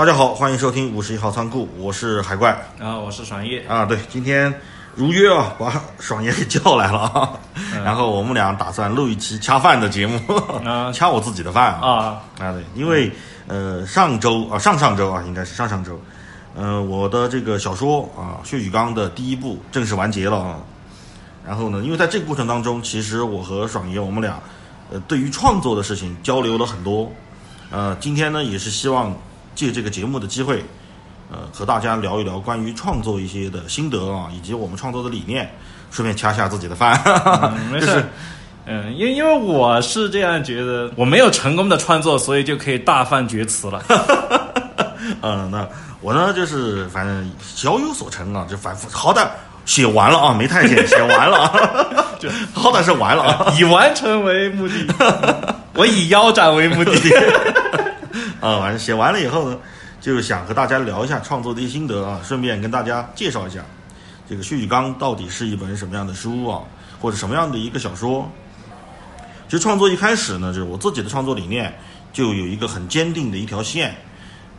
[0.00, 3.84] 大家好，欢迎收听五十一号仓库，我是海怪啊，我是爽爷啊。
[3.84, 4.50] 对，今天
[4.94, 7.32] 如约啊，把爽爷给叫来了啊。
[7.54, 10.18] 嗯然后我们俩打算录一期掐饭的节目，
[10.64, 11.86] 啊 掐我自己的饭啊。
[11.86, 13.12] 啊，啊，对，因为
[13.46, 16.00] 呃上周啊上上周啊应该是上上周，
[16.56, 20.56] 呃我的这个小说啊《血与钢》的第一部正式完结了啊。
[21.46, 24.40] 然后呢，因为在这个过程当中，其实我和爽爷我们俩
[24.90, 27.12] 呃对于创作的事情交流了很多。
[27.70, 29.14] 呃，今天呢也是希望
[29.54, 30.64] 借这个节目的机会，
[31.30, 35.52] 呃和大家聊一聊关于创作一些的心得啊，以及我们创作的理念，
[35.90, 37.00] 顺便掐下自己的饭。
[37.04, 38.04] 嗯 没就是事。
[38.66, 43.82] 嗯，因因为我是这样觉得，我没有成功的创作，所以就可以大放厥词了。
[45.22, 45.66] 嗯，那
[46.00, 49.26] 我呢就是反正小有所成啊，就反复好歹
[49.64, 51.52] 写完了啊，没太写写完了啊，
[52.20, 53.52] 就好歹是完了啊。
[53.58, 56.92] 以完成为目的，我以腰斩为目的。
[58.40, 59.58] 啊，反正写完了以后呢，
[60.00, 63.64] 就是想和大家聊一下创作的一些心得啊，顺便跟大家介绍一下
[64.28, 66.60] 这个《血与钢》到底是一本什么样的书啊，
[67.00, 68.30] 或者什么样的一个小说。
[69.48, 71.76] 其实创作一开始呢，就是我自己的创作理念
[72.12, 73.94] 就有一个很坚定的一条线，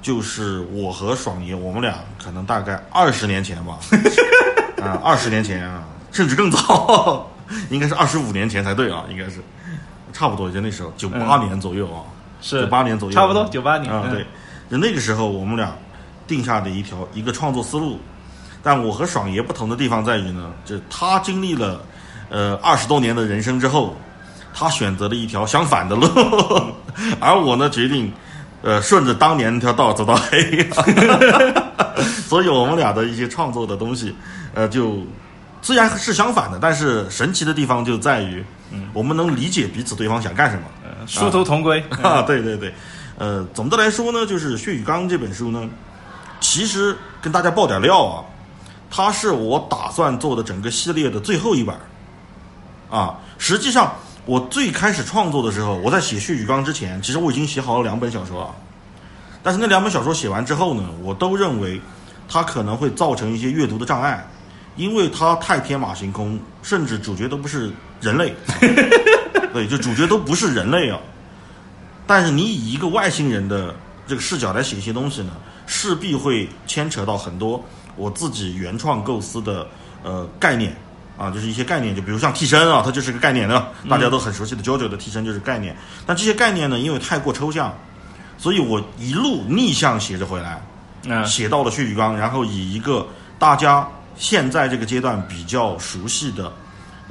[0.02, 3.80] 就是我和爽爷，我们俩可能大概二十年前吧，
[4.84, 7.32] 啊，二十年前啊，甚至更早，
[7.70, 9.42] 应该是二十五年前才对啊，应该是
[10.12, 12.04] 差不多就那时候九八年左右啊。
[12.42, 12.62] 是。
[12.62, 14.12] 九八年左右，差不多九八年啊，嗯。
[14.12, 14.26] 对，
[14.70, 15.74] 就那个时候我们俩
[16.28, 18.00] 定下的一条一个创作思路，
[18.64, 21.82] 但我和爽爷不同的地方在于呢，就是他经历了
[22.30, 23.96] 呃二十多年的人生之后，
[24.54, 26.08] 他选择了一条相反的路，
[27.20, 28.12] 而我呢决定
[28.62, 30.70] 呃顺着当年那条道走到黑，
[32.28, 34.16] 所以我们俩的一些创作的东西，
[34.54, 35.00] 呃就
[35.62, 38.44] 虽然是相反的，但是神奇的地方就在于，
[38.94, 40.64] 我们能理解彼此对方想干什么。
[41.02, 41.84] 嗯殊途同归。
[42.02, 42.74] 啊，对对对，
[43.18, 45.68] 呃，总的来说呢，就是《血与钢》这本书呢，
[46.40, 48.24] 其实跟大家爆点料啊，
[48.90, 51.76] 它是我打算做的整个系列的最后一本
[52.90, 53.18] 啊。
[53.40, 53.96] 实际上，
[54.26, 58.54] 我最开始创作的时候，我在写《血与钢》之前，其实我已经写好了两本小说啊，
[59.42, 61.82] 但是那两本小说写完之后呢，我都认为
[62.30, 64.24] 它可能会造成一些阅读的障碍，
[64.76, 68.36] 因为它太天马行空，甚至主角都不是人类。
[69.54, 71.00] 对，就主角都不是人类啊。
[72.08, 73.74] 但是你以一个外星人的
[74.08, 75.32] 这个视角来写一些东西呢，
[75.66, 77.64] 势必会牵扯到很多
[77.96, 79.68] 我自己原创构思的
[80.04, 80.76] 呃概念
[81.18, 85.76] 啊，就是一些概念，就比如像替身啊，它就是个概念的，大家都很熟悉的 JoJo 的替身就是概念。
[86.06, 87.74] 但这些概念呢，因为太过抽象，
[88.38, 90.62] 所以我一路逆向写着回来。
[91.04, 93.08] 嗯写到了血与钢，然后以一个
[93.40, 96.54] 大家现在这个阶段比较熟悉的，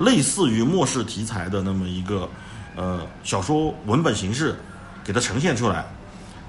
[0.01, 2.29] 类似于末世题材的那么一个
[2.75, 4.57] 呃小说文本形式，
[5.05, 5.85] 给它呈现出来。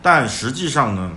[0.01, 1.12] 但实际上呢，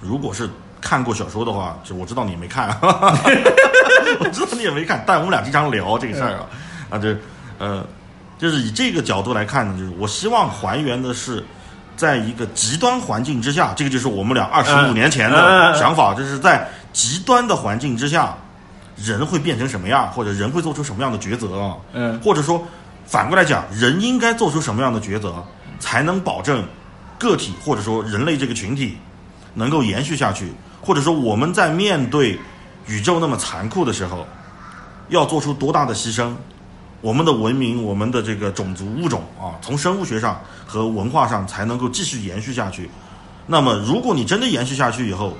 [0.00, 0.48] 如果是
[0.80, 6.46] 看过小说的话，就我知道你没看， 我知道你也没看，但我们俩经常聊这个事儿啊，
[6.90, 7.14] 啊，就
[7.58, 7.86] 呃，
[8.38, 11.44] 就是以这个角度来看呢，就是我希望还原的是。
[11.94, 18.34] 在一个极端环境之下，这个就是我们俩二十五年前的想法，就是在极端的环境之下，
[18.96, 21.76] 人会变成什么样，或者人会做出什么样的抉择啊？
[21.92, 22.62] 嗯，或者说
[23.06, 25.44] 反过来讲，人应该做出什么样的抉择，
[25.78, 26.64] 才能保证
[27.18, 28.96] 个体或者说人类这个群体
[29.54, 30.52] 能够延续下去？
[30.80, 32.38] 或者说我们在面对
[32.86, 34.26] 宇宙那么残酷的时候，
[35.08, 36.32] 要做出多大的牺牲？
[37.00, 42.88] 我们的文明，我们的这个种族物种啊，从生物学上和文化上才能够继续延续下去。
[43.46, 45.36] 那么，如果你真的延续下去以后，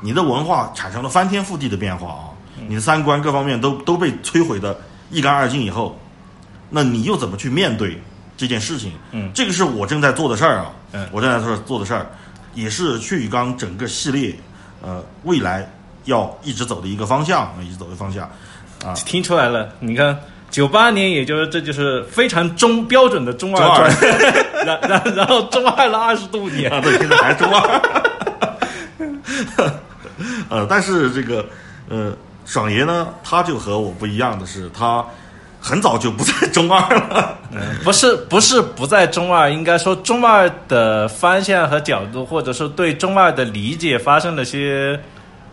[0.00, 2.24] 你的文化产生了翻天覆地的变化啊，
[2.68, 4.76] 你的三观各方面都都被摧毁的
[5.10, 5.98] 一干二净以后，
[6.70, 8.00] 那你又怎么去面对
[8.36, 8.92] 这件事情？
[9.12, 12.06] 嗯，这个是我正在做的事儿啊，嗯我正在做做的事儿，
[12.54, 14.34] 也是去与刚整个系列
[14.82, 15.70] 呃未来
[16.04, 18.24] 要一直走的一个方向，一直走的方向
[18.84, 18.94] 啊。
[18.94, 20.18] 听出来了，你看。
[20.50, 23.90] 九八年，也就是这就是非常中标准的中二
[24.64, 27.82] 然然然后中二了二十多年啊，对，现在还是中二。
[30.48, 31.44] 呃，但是这个
[31.88, 35.04] 呃，爽爷呢，他就和我不一样的是，他
[35.60, 37.38] 很早就不在中二了。
[37.84, 44.98] 不是不是不在中二，应该说中二的方向和角度，或者说对中二的理解发生了些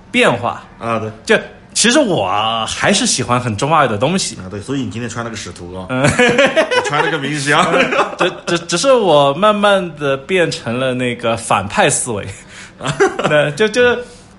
[0.10, 0.64] 变化。
[0.80, 1.44] 啊，对，就
[1.74, 7.56] 其实我还是喜欢很中二的东西，啊，对，所以你今天穿了个使徒啊，我穿了个明星，
[8.18, 12.28] 只只只是我慢慢的变成了那个反派思维，
[13.30, 13.82] 对，就就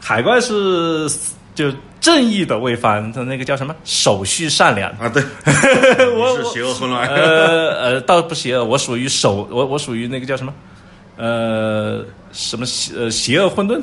[0.01, 1.09] 海怪是
[1.55, 3.75] 就正义的魏凡，他那个叫什么？
[3.85, 5.23] 手续善良，啊，对，
[6.17, 10.55] 我是邪恶混乱，呃呃，倒不邪恶，我属于手，我我属于那个叫什么，
[11.17, 13.83] 呃，什么邪呃邪恶混沌，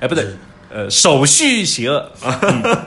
[0.00, 0.26] 哎不对，
[0.70, 2.10] 呃手续邪恶。
[2.22, 2.76] 嗯。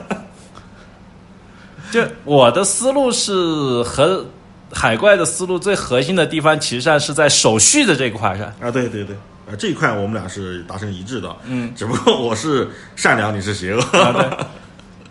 [1.90, 4.24] 就我的思路是和
[4.72, 8.46] 海怪的思路最核心的地方，其实上是在手续的这一块上。
[8.60, 9.16] 啊，对对对，
[9.50, 14.28] 啊这一块我们俩是达成一致的，嗯，只不过我是善良，你是邪恶，啊，对，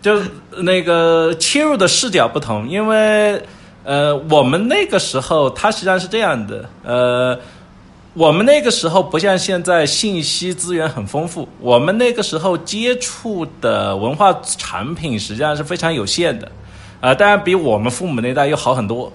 [0.00, 0.22] 就
[0.62, 3.42] 那个切入的视角不同，因为
[3.84, 7.38] 呃，我们那个时候它实际上是这样的，呃，
[8.14, 16.50] 我们那个时候不像现在信息资源很丰富，我们那个时候接触的文化产品实际上是非常有限的，
[17.00, 19.12] 啊、当然比我们父母那代又好很多，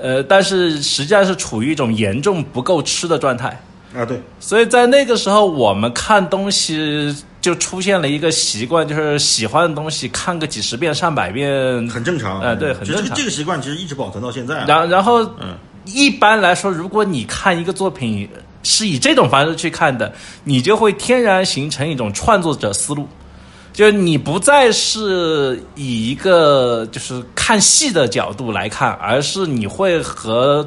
[0.00, 3.58] 呃，但是实际上是处于一种严重不够吃的状态。
[3.94, 11.52] 啊对，所以在那个时候，我们看东西就出现了一个习惯，就是喜欢的东西看个几十遍、上百遍。
[11.88, 13.04] 很正常，哎对很正常。
[13.04, 15.56] 这个这个习惯其实一直保存到现在啊，然然后，嗯。
[15.86, 18.26] 一般来说，如果你看一个作品
[18.62, 20.10] 是以这种方式去看的，
[20.42, 23.06] 你就会天然形成一种创作者思路，
[23.70, 30.66] 就是你不再是以一个就是看戏的角度来看，而是你会和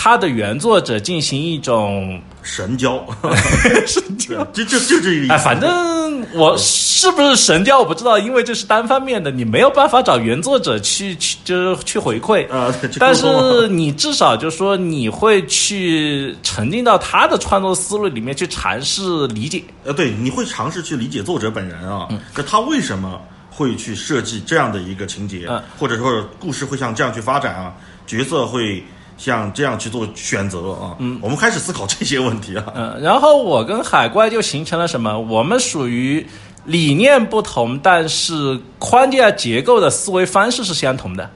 [0.00, 3.04] 他的原作者进行一种神交，
[3.84, 4.44] 神交。
[4.52, 12.48] 就就就这个意思，哎，反正我是不是神交我不知道，因为这是单方面的，你没有办法找原作者去去就是去回馈。
[12.48, 19.64] 啊，对但是你至少就说你会去沉浸到他的创作思路里面去尝试理解。
[19.84, 22.20] 呃，对，你会尝试去理解作者本人啊，嗯。
[22.36, 23.20] 就他为什么
[23.50, 25.60] 会去设计这样的一个情节，嗯。
[25.76, 27.74] 或者说故事会像这样去发展啊，
[28.06, 28.80] 角色会
[29.18, 35.18] 像这样去做选择啊，嗯，我们开始思考这些问题啊，嗯，然后我跟海怪就形成了什么？
[35.18, 36.24] 我们属于
[36.64, 41.28] 理念不同，但是框架结构的思维方式是相同的。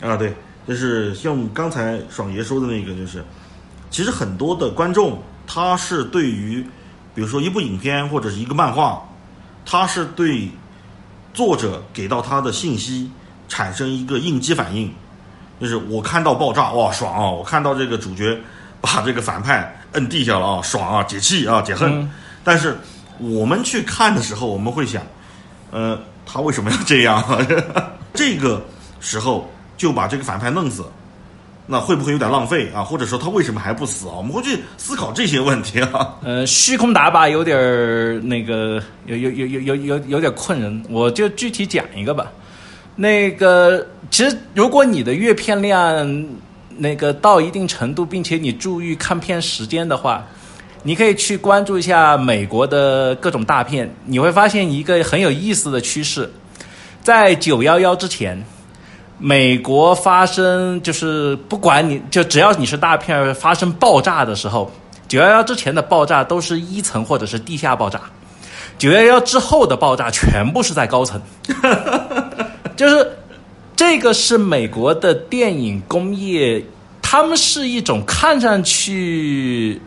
[0.00, 0.34] 啊，对，
[0.68, 3.24] 就是像刚才爽爷说的那个，就是
[3.90, 6.62] 其实很多的观众他是对于，
[7.14, 9.02] 比如说一部影片或者是一个漫画，
[9.64, 10.48] 他是对
[11.32, 13.10] 作者给到他的信息
[13.48, 14.92] 产生一个应激反应，
[15.60, 18.38] 就是我看到爆炸哇爽啊，我看到这个主角
[18.80, 22.08] 把这个反派摁地下了啊爽啊解气啊解恨，
[22.42, 22.78] 但是
[23.18, 25.02] 我们去看的时候，我们会想，
[25.70, 27.22] 呃，他为什么要这样？
[28.14, 28.64] 这个
[29.00, 30.84] 时候就把这个反派弄死，
[31.66, 32.82] 那会不会有点浪费啊？
[32.82, 34.14] 或者说他为什么还不死啊？
[34.16, 36.16] 我们会去思考这些问题啊。
[36.24, 42.32] 呃，虚空打靶有点儿那个，有有有有有有有点困人，我就具体讲一个吧。
[43.00, 46.26] 那个，其实如果你的阅片量
[46.76, 50.22] 那个到一定程度，并且你注意看片时间的话，
[50.82, 56.30] 你可以去关注一下美国的各种大片，你会发现一个很有意思的趋势，
[57.02, 58.44] 在九幺幺之前。
[59.22, 64.70] 美国发生就是不管你就只要你是大片发生爆炸的时候，
[65.08, 68.00] 九幺幺之前的爆炸都是一层或者是地下爆炸，
[68.78, 71.20] 九幺幺之后的爆炸全部是在高层，
[72.80, 73.06] 就是
[73.76, 76.64] 这个是美国的电影工业，
[77.02, 79.78] 他们是一种看上去。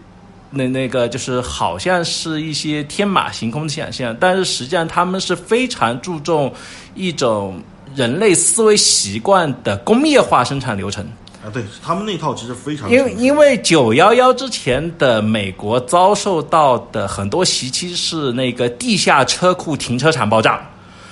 [0.51, 6.53] 那那个就是好像是一些天马行空的想象，但是实际上他们是非常注重
[6.93, 7.59] 一种
[7.95, 11.03] 人类思维习惯的工业化生产流程。
[11.43, 20.63] 啊，对他们那套其实非常因为因为九幺幺之前的美国遭受到的很多袭击是那个地下车库停车场爆炸，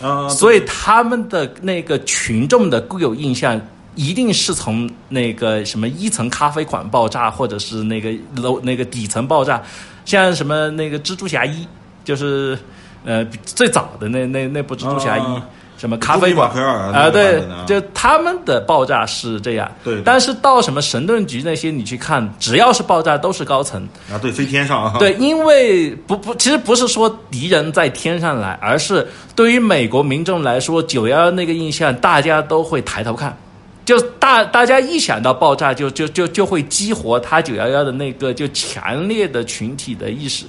[0.02, 3.60] 啊，所以他们的那个群众的固有印象
[3.96, 9.62] 一定是从那个什么一层咖啡馆爆炸，或者是那个楼那个底层爆炸，
[10.06, 11.68] 像什么那个蜘蛛侠一，
[12.04, 12.58] 就是
[13.06, 15.22] 呃最早的那那那部蜘蛛侠一。
[15.22, 15.48] 啊
[15.78, 19.72] 什么咖啡馆啊、那个对就他们的爆炸是这样。
[19.84, 23.82] 对对但是到什么神盾局那些，你去看，只要是爆炸都是高层。
[24.12, 33.36] 啊，对，飞天上啊，对，因为不不，其实不是说敌人在天上来，而是对于美国民众来说，九幺幺那个印象，大家都会抬头看。
[33.84, 40.46] 就大大家一想到爆炸就，就就就会激活他九幺幺的那个就强烈的群体的意识，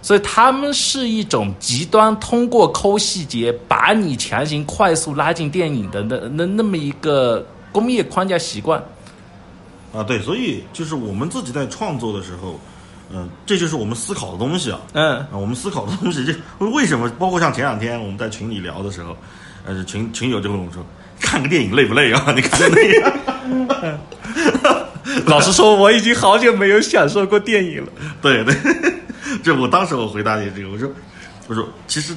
[0.00, 8.82] 所以他们是一种极端通过抠细节把你强行快速拉进电影的那那那么一个工业框架习惯。
[9.92, 12.60] 啊，对，所以就是我们自己在创作的时候，
[13.10, 14.78] 嗯、这就是我们思考的东西啊。
[14.92, 16.34] 嗯啊，我们思考的东西，这
[16.66, 17.10] 为什么？
[17.18, 19.16] 包括像前两天我们在群里聊的时候，
[19.66, 20.84] 呃，群群友就跟我说，
[21.18, 22.24] 看个电影累不累啊？
[22.36, 22.86] 你看的那
[24.60, 24.88] 个，
[25.26, 27.90] 老实说，我已经好久没有享受过电影了。
[28.20, 28.54] 对对，
[29.42, 30.90] 这我当时我回答你这个，我说，
[31.48, 32.16] 我说其实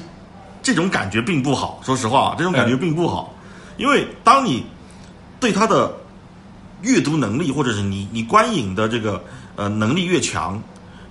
[0.62, 3.34] 这种感觉并不好，说实话，这种感觉并不好，
[3.76, 4.64] 因为当你
[5.40, 5.94] 对他的
[6.82, 9.22] 阅读能力，或者是你你观影的这个
[9.56, 10.62] 呃能力越强，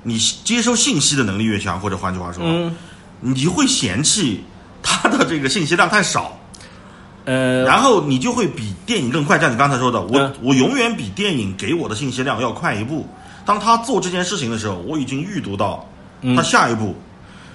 [0.03, 2.75] 你接收信息的能力越强，或者换句话说，嗯
[3.20, 4.43] 你会嫌弃
[4.81, 6.36] 他的这个信息量太少，
[7.25, 9.39] 呃，然后你就会比电影更快。
[9.39, 13.08] 像你刚才说的，我、嗯我永远比电影给我的信息量要快一步。
[13.46, 15.88] 当他做这件事情的时候，我已经预读到
[16.22, 16.96] 嗯他下一步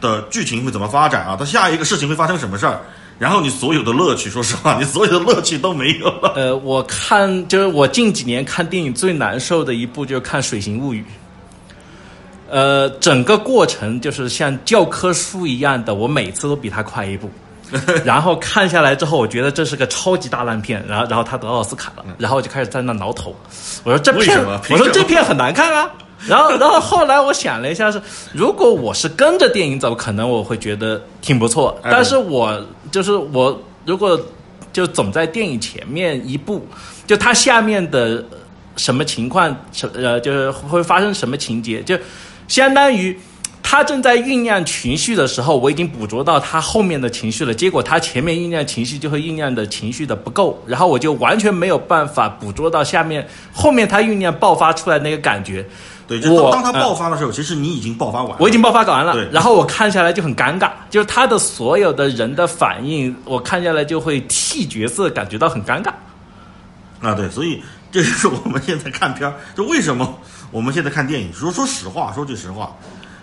[0.01, 2.81] 的剧情会怎么发展啊，他下一个事情会发生什么事儿。
[3.19, 6.35] 然后你所有的乐趣，说实话， 你所有的乐趣都没有了。
[6.37, 11.01] 呃，我看就是我近几年看电影最难受的一部就是看《水形物语》。
[12.51, 17.31] 呃，整个过程就是像教科书一样的，我每次都比他快一步。
[18.05, 23.35] 然后看下来之后，我觉得这是个超级大烂片，然后然后他得奥斯卡了，然后我就开始在那挠头，
[23.83, 25.91] 我说这为片什么，我说这片很难看啊。
[26.27, 28.01] 然后然后后来我想了一下是，
[28.33, 32.59] 如果我是跟着电影走，可能我会觉得挺不错，哎但是我
[32.91, 34.19] 就是我如果
[34.73, 36.67] 就总在电影前面一步，
[37.07, 38.25] 就它下面的
[38.77, 41.97] 什么情况，什呃，就是会发生什么情节，就
[42.49, 43.19] 相当于
[43.63, 55.67] 他正在酝酿情绪的时候，我已经捕捉到他后面的情绪了，结果他前面酝酿情绪就会酝酿的情绪的不够，然后我就完全没有办法捕捉到下面后面他酝酿爆发出来那个感觉。
[56.07, 58.37] 对，就我当当他呃爆发的时候，其实你已经爆发完了。
[58.39, 65.91] 我已经爆发完了对，然后我看下来就很尴尬，就是他的所有的人的反应，我看下来就会替角色感觉到很尴尬。
[67.01, 67.61] 啊，对，所以
[67.91, 70.17] 这就是我们现在看片儿，就为什么
[70.53, 71.33] 我们现在看电影。
[71.33, 72.75] 说说实话，说句实话，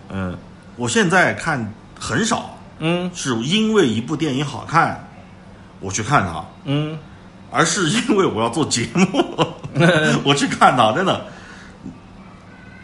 [0.09, 0.37] 嗯、
[0.75, 5.07] 我现在看很少，嗯是因为一部电影好看，
[5.79, 6.99] 我去看它，嗯
[7.49, 9.23] 而是因为我要做节目，
[10.25, 11.25] 我去看它，真的。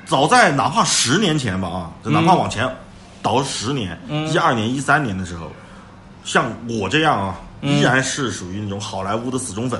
[0.09, 2.67] 早在哪怕十年前吧啊，就哪怕往前
[3.21, 3.95] 倒十年，
[4.33, 5.51] 一二年、一三年的时候，
[6.25, 9.79] 像我这样啊，依然是属于那种好莱坞的死忠粉。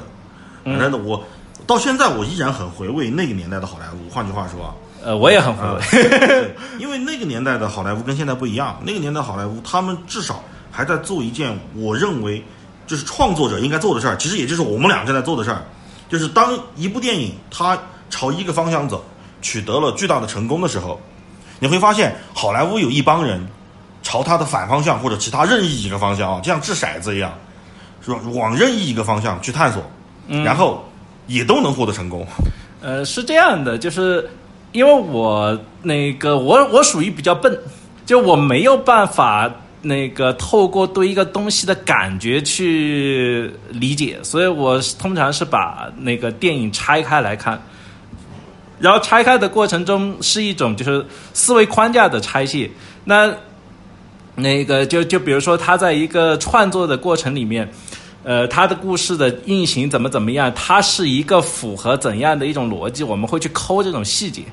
[0.64, 1.24] 反正的我
[1.66, 4.08] 到现在我依然很回味那个年代的好莱坞。
[4.08, 5.82] 换句话说啊，呃，我也很回味。
[5.90, 12.46] 对，因为那个年代的好莱坞跟现在不一样，那个年代好莱坞他们至少还在做一件我认为
[12.86, 15.64] 就是创作者应该做的事儿，其实也就是我们俩正在做的事儿，
[16.08, 17.76] 就是当一部电影它
[18.12, 19.04] 朝一个方向走，
[19.42, 21.00] 取得了巨大的成功的时候，
[21.60, 23.46] 你会发现好莱坞有一帮人
[24.02, 27.34] 朝他的反方向或者其他任意一个方向啊，就像掷骰子一样，
[28.02, 28.20] 是吧？
[28.34, 29.84] 往任意一个方向去探索，
[30.44, 30.84] 然后
[31.28, 32.26] 也都能获得成功。
[32.82, 34.30] 呃，是这样的，就是
[34.72, 37.60] 因为我那个我我属于比较笨，
[38.06, 47.62] 就我没有办法那个透过对一个东西的感觉去理解，所以我通常是把那个电影拆开来看。
[48.80, 52.70] 然后拆开的过程中是一种就是思维框架的拆卸。
[53.06, 53.32] 那
[54.36, 57.70] 那个就就比如说他在一个创作的过程里面，
[58.24, 64.44] 呃，他的故事的运行怎么怎么样，它是一个符合怎样的一种逻辑，我们会去抠这种细节。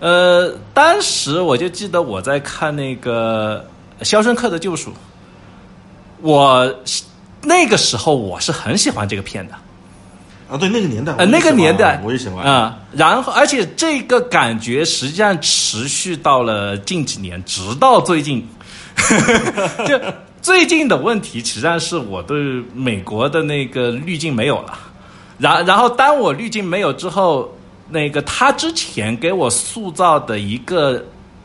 [0.00, 3.64] 呃，当时我就记得我在看那个
[4.04, 4.90] 《肖申克的救赎》，
[6.20, 6.74] 我
[7.42, 9.54] 那个时候我是很喜欢这个片的。
[10.48, 18.46] 啊，对那个年代，呃，那个年代我也喜欢啊、然后而且这个感觉实际上持续到了近几年，直到最近，
[19.84, 20.00] 就
[20.40, 22.38] 最近的问题，实际上是我对
[22.72, 24.78] 美国的那个滤镜没有了。
[25.36, 27.52] 然然后当我滤镜没有之后，
[27.90, 31.04] 那个他之前给我塑造的一个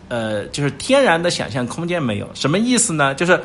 [0.09, 3.15] 呃，就是天然的想象空间没有，什么意思呢？
[3.15, 3.41] 就是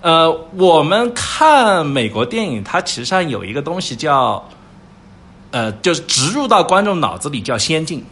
[0.00, 4.48] 呃，我们看美国电影，它其实上有一个东西叫。
[5.50, 8.02] 呃，就是植入到观众脑子里叫先进，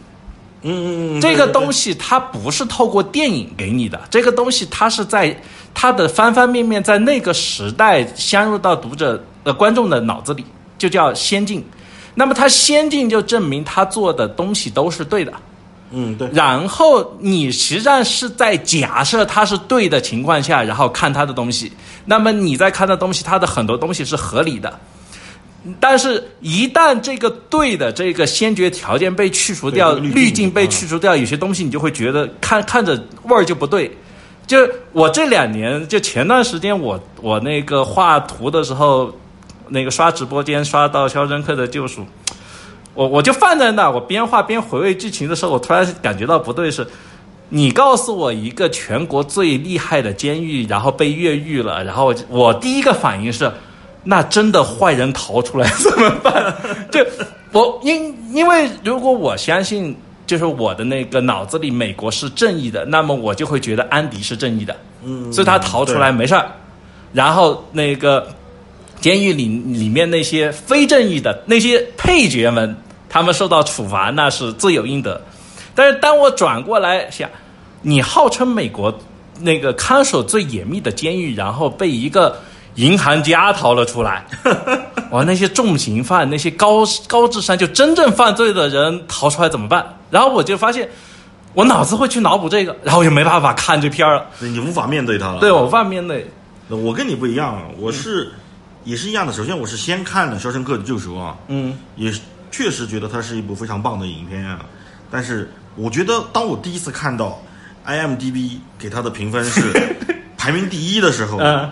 [0.61, 5.35] 嗯嗯嗯，这个东西它不是透过电影给你的，这个东西它是在
[5.73, 10.45] 它的方方面面在那个时代镶入到读者呃观众的脑子里，
[10.77, 11.63] 就叫先进。
[12.15, 15.33] 那么它先进就证明他做的东西都是对的，
[15.91, 21.71] 嗯对，然后你实际上是在假设它是对的情况下，然后看他的东西，
[22.05, 24.79] 那么你在看的东西，它的很多东西是合理的。
[25.79, 32.93] 但是，一旦这个对的这个先决条件被去除掉，滤镜被去除掉，有些东西你就会觉得看看着
[33.23, 33.91] 味儿就不对。
[34.45, 34.57] 就
[34.91, 39.11] 我这两年，就前段时间我我那个画图的时候，
[39.69, 42.01] 那个刷直播间刷到《肖申克的救赎》，
[42.93, 46.85] 我我就放在那，我边画边回味剧情的时候，我突然感觉到不对是。
[47.49, 53.51] 你告诉我一个全国最厉害的监狱，然后被越狱了，然后我第一个反应是，
[54.07, 56.55] 那真的坏人逃出来 怎么办？
[56.91, 57.05] 就
[57.51, 59.93] 我因因为如果我相信，
[60.27, 66.49] 就是我的那个脑子里美国是正义的，那么我就会觉得安迪是正义的，嗯，所以他逃出来没事儿。
[67.13, 68.27] 然后那个
[68.99, 72.75] 监狱里里面那些非正义的那些配角们，
[73.09, 75.19] 他们受到处罚那是罪有应得。
[75.73, 77.29] 但是当我转过来想，
[77.81, 78.93] 你号称美国
[79.39, 82.37] 那个看守最严密的监狱，然后被一个
[82.75, 84.25] 银行家逃了出来，
[85.11, 89.85] 哇，那些重刑犯、那些高高智商就真正犯罪的人逃出来怎么办？
[90.11, 90.89] 然后我就发现，
[91.53, 95.39] 我脑子会去脑补这个，然后我就没办法看这片儿了，对你无法面对他了。
[95.39, 96.29] 对我无法面对。
[96.67, 98.31] 我跟你不一样，我是、
[98.83, 99.31] 也是一样的。
[99.31, 102.11] 首先，我是先看了《肖申克的救赎》啊，嗯也
[102.51, 104.59] 确实觉得它是一部非常棒的影片啊。
[105.11, 107.39] 但是，我觉得当我第一次看到
[107.85, 109.61] IMDB 给它的评分是
[110.37, 111.71] 排名第一的时候，嗯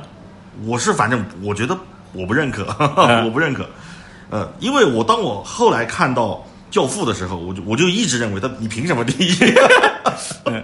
[0.66, 1.78] 我是反正我觉得
[2.12, 2.66] 我不认可，
[2.98, 3.68] 嗯 我不认可。
[4.30, 6.30] 呃，因为我当我后来看到
[6.72, 9.36] 《教父》的时候，我就我就一直认为他你凭什么第一？
[10.46, 10.64] 嗯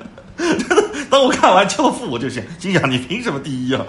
[1.10, 3.84] 当我看完《教父》，我就想心想你凭什么第一啊？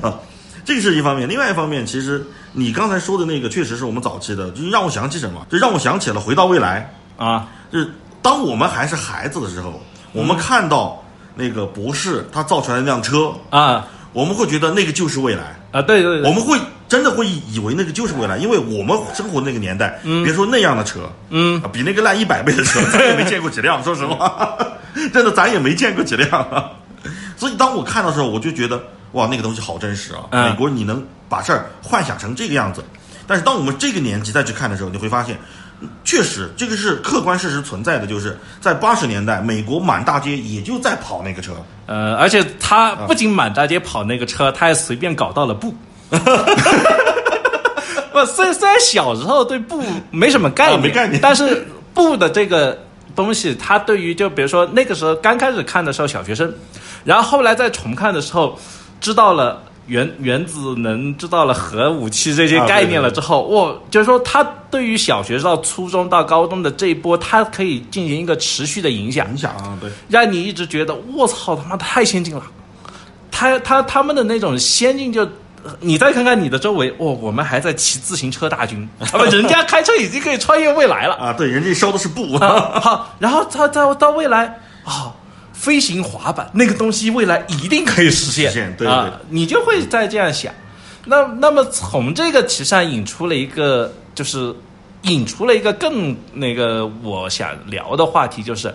[0.00, 0.18] 啊，
[0.64, 5.46] 这个是一方面，另外一方面，其实你刚才说的那个确实是我们早期的，就是让我想起什么？
[5.50, 7.90] 就让我想起了《回到未来啊，》，就是
[8.22, 9.80] 当我们还是孩子的时候，
[10.12, 11.02] 我们看到
[11.34, 15.58] 那个博士他造出来的那辆车，啊我们会觉得那个就是未来。
[15.72, 23.82] 啊，对对对，我们会真的会以为那个就是未来，因为我们生活那个年代，别说那样的车，嗯啊，比那个烂一百倍的车， 咱也没见过几辆。
[23.82, 24.58] 说实话，
[25.12, 26.72] 真的咱也没见过几辆。
[27.36, 30.24] 所以当我看到的时候，我就觉得哇，那个东西好真实啊！
[30.30, 32.84] 嗯美国你能把事儿幻想成这个样子，
[33.26, 35.38] 但是当我们这个年纪再去看的时候，你会发现。
[36.04, 41.52] 确实，这个是客观事实存在的，就是在八十年代，美国满大街也就在跑那个车，
[41.86, 45.74] 呃，而且他不仅满大街跑那个车，他还随便搞到了布。
[48.12, 52.78] 不，虽虽然小时候对布没什么概念，啊没概念但是布的这个
[53.16, 56.52] 东西，它对于就比如说那个时候刚开始看的时候小学生，
[57.04, 58.58] 然后后来再重看的时候，
[59.00, 69.28] 知道了原原子能，知道了核武器这些概念了之后，我就是说，他对于小学到初中到高中的这一波，它可以进行一个持续的影响。
[69.30, 72.42] 影响啊，对，让你一直觉得我操他妈太先进了，
[73.30, 75.22] 他他他们的那种先进就。
[75.64, 82.80] 呃你再看看你的周围，哦，我们还在骑自行车大军， 他们人家开车已经可以穿越未来了啊，对，人家烧的是布，啊！
[82.82, 85.14] 好，然后他到到未来啊，
[85.62, 90.52] 飞行滑板那个东西未来一定可以实现，实现对对啊，你就会在这样想。
[91.04, 94.52] 那那么从这个其实上引出了一个，就是
[95.02, 98.74] 引出了一个更那个我想聊的话题，就是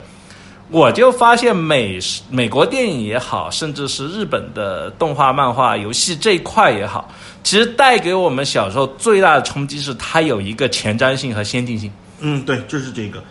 [0.71, 7.11] 我就发现美美国电影也好，甚至是日本的动画、漫画、游戏这一块也好，
[7.43, 11.91] 其实带给我们小时候最大的冲击是它有一个前瞻性和先进性。
[12.21, 13.21] 嗯，对，就是这个。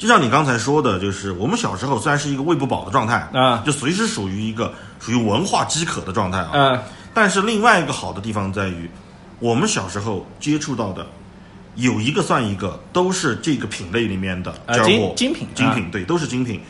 [0.00, 6.50] 就像你刚才说的，就是我们小时候虽然是一个喂不饱的状态啊就随时属于一个属于文化饥渴的状态啊。
[6.54, 6.78] 嗯
[7.12, 8.88] 但是另外一个好的地方在于，
[9.40, 11.04] 我们小时候接触到的，
[11.74, 16.62] 有一个算一个，都是这个品类里面的啊尖货、精精品精品，对，都是精品。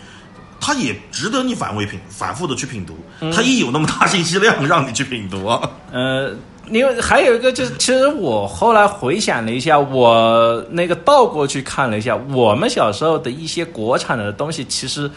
[0.58, 2.98] 它也值得你反味品，反复的去品读。
[3.20, 5.70] 嗯它一有那么大信息量让你去品读啊。
[5.92, 6.34] 呃，
[6.70, 15.10] 因为还有一个就是，其实我后来回想了一下，我那个倒过去看了一下，我们小时候的一些国产的东西，其实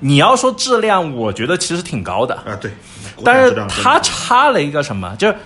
[0.00, 2.34] 你要说质量，我觉得其实挺高的。
[2.34, 2.70] 啊，对。
[3.22, 5.36] 但是它差了一个什么，就是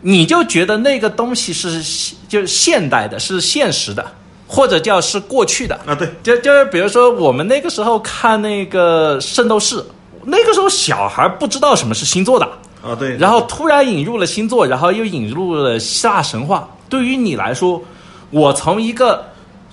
[0.00, 1.80] 你就觉得那个东西是
[2.28, 4.04] 就是现代的，是现实的，
[4.48, 5.78] 或者叫是过去的。
[5.86, 9.76] 啊，对，就就是比如说我们那个时候看那个《圣斗士》，
[10.24, 12.48] 那个时候小孩不知道什么是星座的，
[12.82, 13.16] 啊，对。
[13.16, 16.68] 然后突然引入了星座，然后又引入了希腊神话。
[16.88, 17.82] 对于你来说，
[18.30, 19.24] 我从一个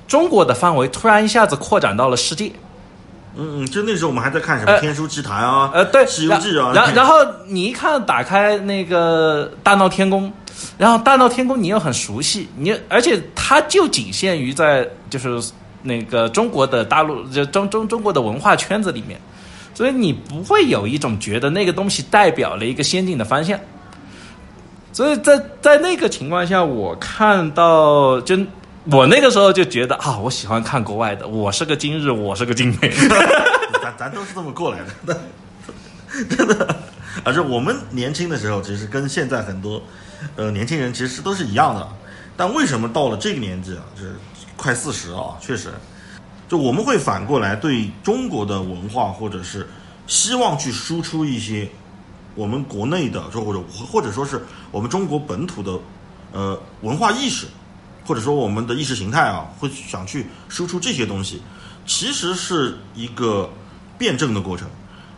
[0.07, 2.51] 中国的范围突然一下子扩展到了世界。
[3.35, 7.15] 嗯嗯，就那时候我们还在看什么呃《天书奇谭》啊，呃，对，西游记》啊，然然然后
[7.47, 10.27] 你一看，打开那个《大闹天宫》，
[10.77, 15.39] 然后《大闹天宫》你又很熟悉，你而且它就仅限于在就是
[15.83, 19.21] 那个中国的大陆，就中中中国的文化圈子里面，
[19.79, 23.57] 所以你不会有一种觉得那个东西代表了一个先进的方向。
[24.91, 28.37] 所以在在那个情况下，我看到就
[28.91, 32.91] 我那个时候就觉得啊，我喜欢看国外的，我是个今日，我是个今美。
[33.81, 35.17] 咱咱都是这么过来的，
[36.29, 36.75] 真的。
[37.23, 39.81] 而且我们年轻的时候，其实跟现在很多
[40.35, 41.87] 呃年轻人其实都是一样的。
[42.35, 44.13] 但为什么到了这个年纪啊，就是
[44.57, 45.69] 快四十啊，确实，
[46.49, 49.65] 就我们会反过来对中国的文化，或者是
[50.07, 51.69] 希望去输出一些
[52.33, 55.79] 我们国内的，就或者或者说是我们中国本土的
[56.31, 57.45] 呃文化意识，
[58.03, 61.39] 或者说我们的意识形态啊，会想去输出这些东西，
[61.85, 63.47] 其实是一个
[63.97, 64.67] 辩证的过程。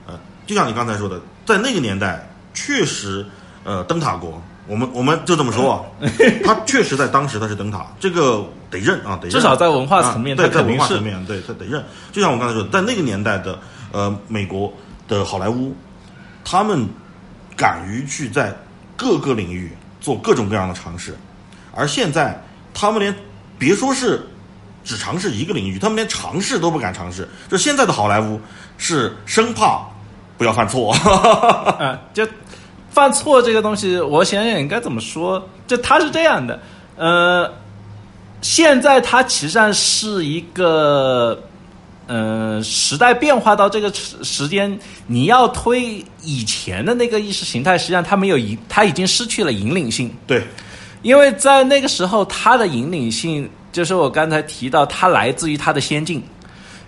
[0.06, 3.26] 呃，就像你刚才说的，在那个年代，确实，
[3.64, 6.08] 呃，灯塔国，我们我们就这么说啊，
[6.46, 9.32] 它确实在当时他是灯塔，这个得认啊，得认。
[9.32, 11.84] 至少在文化层面啊、对，在文化层面，对，他得认。
[12.12, 13.60] 就像我刚才说的，在那个年代的
[13.92, 14.72] 呃美国
[15.08, 15.76] 的好莱坞，
[16.46, 16.88] 他们
[17.58, 18.56] 敢于去在
[18.96, 21.18] 各个领域做各种各样的尝试，
[21.74, 22.40] 而现在
[22.74, 23.14] 他们连
[23.58, 24.26] 别说是
[24.84, 27.28] 只尝试一个领域，他们连尝试都不敢尝试。
[27.50, 28.40] 就现在的好莱坞
[28.78, 29.82] 是生怕
[30.38, 30.94] 不要犯错，
[31.78, 32.26] 啊，就
[32.92, 35.48] 犯错这个东西，我想想应该怎么说？
[35.66, 36.60] 就他是这样的，
[36.98, 37.52] 呃，
[38.42, 41.42] 现在他其实上是一个，
[42.08, 44.78] 呃，时代变化到这个时时间，
[45.08, 50.14] 你要推以前的那个意识形态，实际上它没有引，它已经失去了引领性。
[50.28, 50.44] 对，
[51.02, 56.22] 因为在那个时候，它的引领性就是我刚才提到，它来自于它的先进。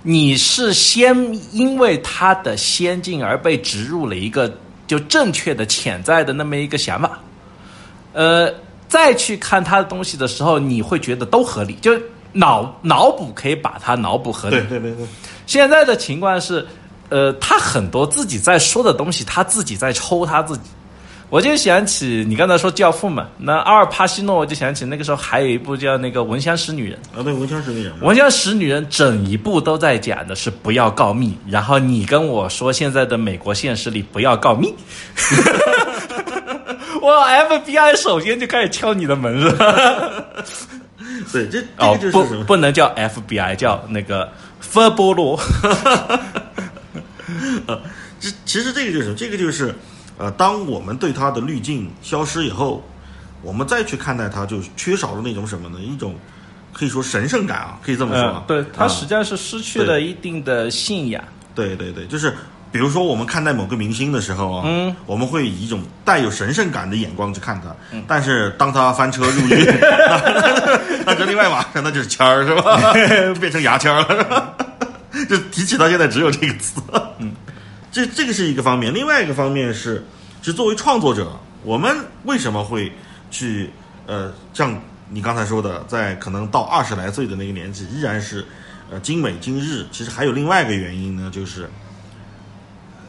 [0.06, 1.16] 你是先
[1.54, 4.54] 因为它的先进而被植入了一个
[4.88, 7.19] 就正确的潜在的那么一个想法，
[8.13, 8.54] 呃，
[8.88, 11.91] 再去看他的东西的时候，你会觉得都合理，就
[12.32, 14.56] 脑脑补可以把它脑补合理。
[14.58, 15.08] 对对对对，
[15.46, 16.65] 现在的情况是，
[17.10, 20.63] 呃，他很多自己在说的东西，他自己在抽他自己。
[21.30, 27.00] 我就想起你刚才说《教父》嘛，那阿尔帕西诺，我就想起那个时候还有一部叫那个《闻香识女人》。
[27.20, 34.74] 啊，对，闻香识女人，《闻香识女人》整一部都在讲的是不要告密，然后你跟我说现在的美国现实里不要告密，
[37.02, 39.76] 哇 FBI 首先就开始敲你的门是吧？
[41.32, 42.44] 对，这这哦个，就是不？
[42.44, 45.40] 不能叫 FBI，叫那个佛波罗。
[48.20, 49.74] 这其实这个就是这个就是，
[50.17, 52.84] 呃，当我们对它的滤镜消失以后，
[53.41, 55.80] 我们再去看待它，就缺少了那种什么呢？
[55.82, 56.15] 一种
[56.71, 58.36] 可以说神圣感啊，可以这么说啊。
[58.38, 61.23] 嗯，对，它啊实际上是失去了一定的信仰。
[61.56, 62.34] 对对对，就是
[62.71, 67.76] 比如说我们看待某个明星的时候啊，嗯，我们会以一种带有神圣感的眼光去看他，
[68.08, 69.65] 但是当他翻车入狱，
[71.06, 72.93] 那那这另外嘛，那就是签儿是吧？
[73.39, 74.54] 变成牙签儿了，是吧？
[75.30, 76.82] 就提起到现在只有这个词，
[77.19, 77.32] 嗯，
[77.94, 80.04] 这这个是一个方面，另外一个方面是，
[80.42, 82.92] 是作为创作者，我们为什么会
[83.30, 83.70] 去
[84.08, 88.44] 呃，像你刚才说的，在可能到二十来岁的那个年纪，依然是
[88.90, 89.86] 呃精美今日。
[89.92, 91.70] 其实还有另外一个原因呢，就是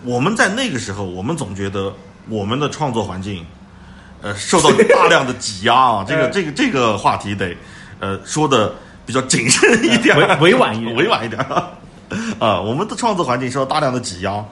[0.04, 1.90] 我们在那个时候，我们总觉得
[2.28, 3.42] 我们的创作环境
[4.20, 6.04] 呃受到大量的挤压啊。
[6.06, 7.56] 这个 嗯这个这个话题得
[8.00, 8.74] 呃说的
[9.06, 11.40] 比较谨慎一点，委委婉一点委婉一点
[12.38, 12.60] 啊。
[12.60, 14.44] 我们的创作环境受到大量的挤压，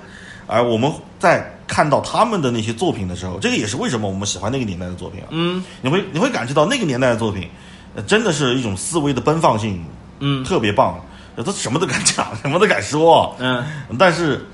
[0.53, 5.29] 而我们在看到他们的那些作品的时候，这个也是为什么我们喜欢那个年代的作品啊。
[5.31, 7.49] 嗯你会你会感觉到那个年代的作品，
[7.95, 9.83] 呃，真的是一种思维的奔放性，
[10.21, 11.01] 嗯特别棒。
[11.35, 13.35] 呃他什么都敢讲， 什么都敢说。
[13.39, 13.65] 嗯
[13.99, 14.47] 但是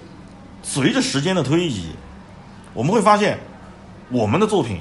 [0.63, 1.87] 随着时间的推移，
[2.73, 3.37] 我们会发现，
[4.11, 4.79] 我们的作品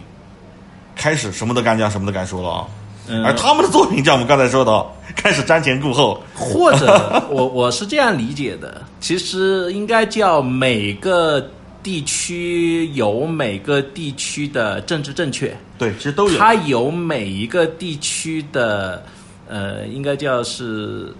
[0.95, 2.67] 开始什么都敢讲，什么都敢说了啊。
[3.10, 6.22] 嗯，而他们的作品，像我们刚才说的，开始瞻前顾后。
[6.34, 11.50] 或者我我是这样理解的，其实应该叫每个
[11.82, 16.38] 地区有每个地区的政治正确，对，其实都有。
[16.38, 19.04] 它有每一个地区的
[19.48, 21.13] 呃，应该叫是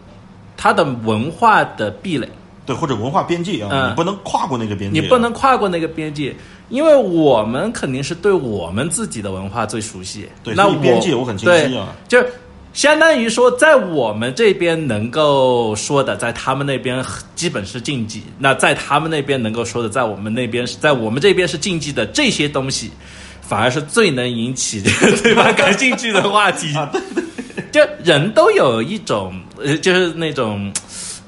[0.58, 2.28] 它的文化的壁垒。
[2.67, 4.99] 对，或者文化边界啊，嗯你不能跨过那个边界。
[5.01, 6.36] 你不能跨过那个边界，
[6.67, 10.27] 因为我们肯定是对我们自己的文化最熟悉。
[10.43, 12.27] 对那我边界我很清晰啊对，就
[12.73, 17.03] 相当于说，在我们这边能够说的，在他们那边
[17.36, 22.91] 基本是禁忌；那在他们那边能够说的，在我们那边是在我们这边是禁忌的这些东西，
[23.41, 24.82] 反而是最能引起
[25.23, 26.75] 对方感兴趣的话题。
[26.75, 26.91] 啊
[27.71, 30.71] 就人都有一种呃，就是那种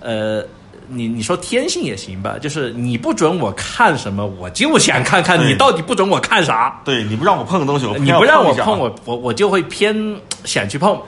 [0.01, 0.43] 呃。
[0.89, 6.81] 你你说天性也行吧，就是你不准我看什么，我就想看看你到底不准我看啥。
[6.83, 9.95] 对，你不让我碰的东西，我偏要你不让我碰，我我我就会偏
[10.43, 10.99] 想去碰。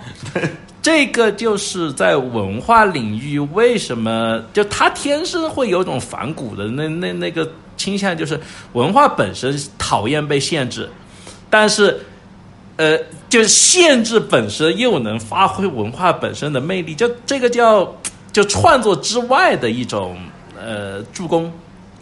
[0.81, 8.39] 这个就是在文化领域，为什么就他天生会有种反骨的那那那个倾向，就是
[8.73, 10.89] 文化本身讨厌被限制，
[11.51, 11.99] 但是
[12.77, 12.97] 呃，
[13.29, 17.95] 就是限制本身又能发挥文化本身的魅力，就这个叫
[18.31, 20.17] 就创作之外的一种
[20.59, 21.51] 呃助攻。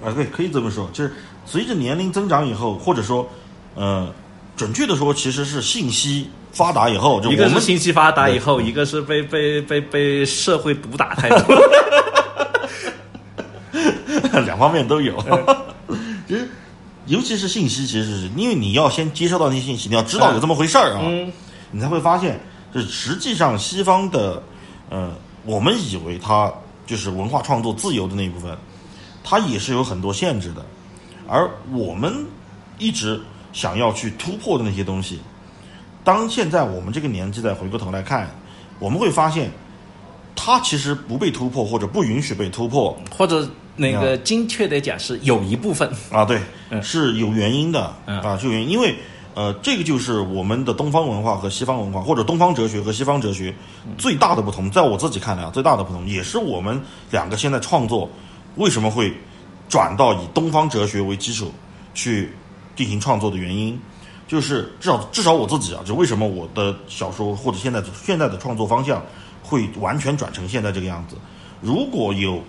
[0.04, 1.14] 啊，对，可以这么说，就是
[1.46, 3.28] 随着年龄增长以后，或者说，
[3.76, 4.08] 呃，
[4.56, 11.62] 准确的说，其实是信息发达以后，就一个我们是信息发达以后，一个是被被被被社会毒打太多。
[14.46, 15.22] 两方面都有。
[16.28, 16.48] 其实，
[17.08, 21.32] 尤其是信息，其实是因为你要先接收到那些信息，你要知道有这么回事儿啊，嗯
[21.72, 22.40] 你才会发现，
[22.74, 24.42] 就是实际上西方的，
[24.90, 25.12] 呃，
[25.50, 26.54] 我们以为它
[26.86, 28.56] 就是文化创作自由的那一部分，
[29.24, 30.64] 它也是有很多限制的，
[31.28, 32.14] 而我们
[32.78, 33.20] 一直
[33.52, 35.20] 想要去突破的那些东西，
[36.04, 38.30] 当现在我们这个年纪再回过头来看，
[38.78, 39.50] 我们会发现，
[40.36, 42.98] 它它其实不被突破或者不允许被突破。
[43.16, 46.82] 或者那个精确的讲是有一部分，啊，对，嗯。
[46.82, 48.20] 是有原因的嗯。
[48.22, 48.96] 啊，是有原因，因为
[49.40, 53.56] 呃，这个就是我们的东方文化和西方文化，或者东方哲学和西方哲学
[53.98, 58.10] 最大的不同，在我自己看来啊，最大的不同也是我们两个现在创作
[58.58, 59.14] 为什么会
[59.70, 61.54] 转到以东方哲学为基础
[61.94, 62.34] 去
[62.76, 63.80] 进行创作的原因。
[64.28, 69.02] 就是至少至少我自己啊，就为什么我的小说或者现在现在的创作方向
[69.42, 71.16] 会完全转成现在这个样子。
[71.62, 72.44] 如果有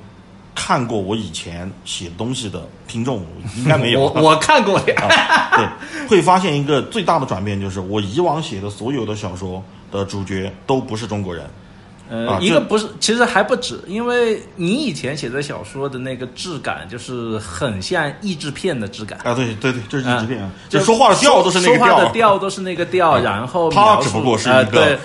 [0.62, 3.24] 看过我以前写东西的听众，
[3.56, 4.00] 应该没有。
[4.14, 11.46] 我我看过呀， 啊，对，会发现一个最大的转变就是，我以往写的所有的小说的主角都不是中国人。
[12.10, 19.18] 呃，啊一个不是，其实还不止，因为你以前写的小说的那个质感，就是很像译制片的质感。
[19.24, 22.38] 啊，对对对，就是译制片啊，就就说话的调都是那个调说话的调。
[22.38, 24.98] 都是那个调，然后她只不过是呃一个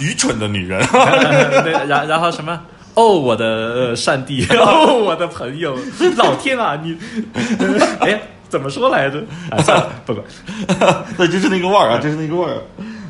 [0.00, 0.80] 愚蠢的女人，
[1.62, 2.58] 对，然然后什么？
[2.96, 5.76] 哦，我的呃上帝， 哦，我的朋友，
[6.16, 6.96] 老天啊，你，
[8.00, 9.22] 哎，怎么说来着？
[9.50, 10.24] 啊，算了，不管。
[11.16, 12.56] 对，就是那个味儿啊，就是那个味儿。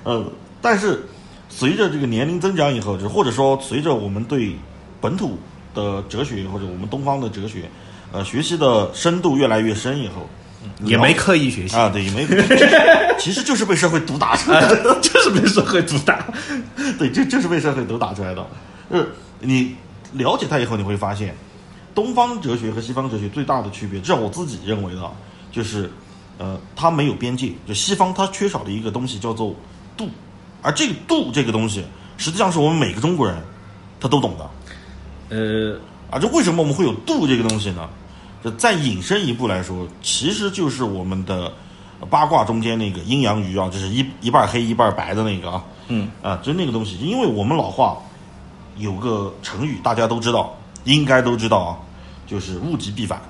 [0.04, 0.28] 嗯，
[0.60, 1.04] 但是
[1.48, 4.56] 随着这个年龄增长以后，就或者说随着我们对
[5.00, 5.38] 本土
[5.72, 7.70] 的哲学或者我们东方的哲学，
[8.12, 10.28] 呃，学习的深度越来越深以后，
[10.82, 12.26] 也没刻意学习，啊，对，也没，
[13.18, 14.98] 其实就是被社会毒打出来的。
[15.00, 16.26] 就是被社会毒打。
[16.98, 18.44] 对，就就是被社会毒打出来的。
[18.88, 19.04] 呃，
[19.40, 19.76] 你
[20.12, 21.34] 了解它以后，你会发现，
[21.94, 25.12] 东方哲学和西方哲学最大的区别，至少我自己认为的啊，
[25.52, 25.90] 就是，
[26.38, 27.52] 呃，它没有边界。
[27.66, 29.54] 就西方它缺少的一个东西叫做
[29.96, 30.08] 度，
[30.62, 31.84] 而这个度这个东西，
[32.16, 33.36] 实际上是我们每个中国人
[34.00, 34.50] 他都懂的。
[35.28, 35.78] 呃，
[36.10, 37.88] 啊，这为什么我们会有度这个东西呢？
[38.44, 41.52] 这再引申一步来说，其实就是我们的
[42.08, 45.64] 八卦中间那个阴阳鱼啊，就是一一半黑一半白的那个啊。
[45.88, 47.96] 嗯啊，就那个东西，因为我们老话
[48.78, 51.78] 有个成语，大家都知道，应该都知道啊，
[52.26, 53.20] 就是物极必反。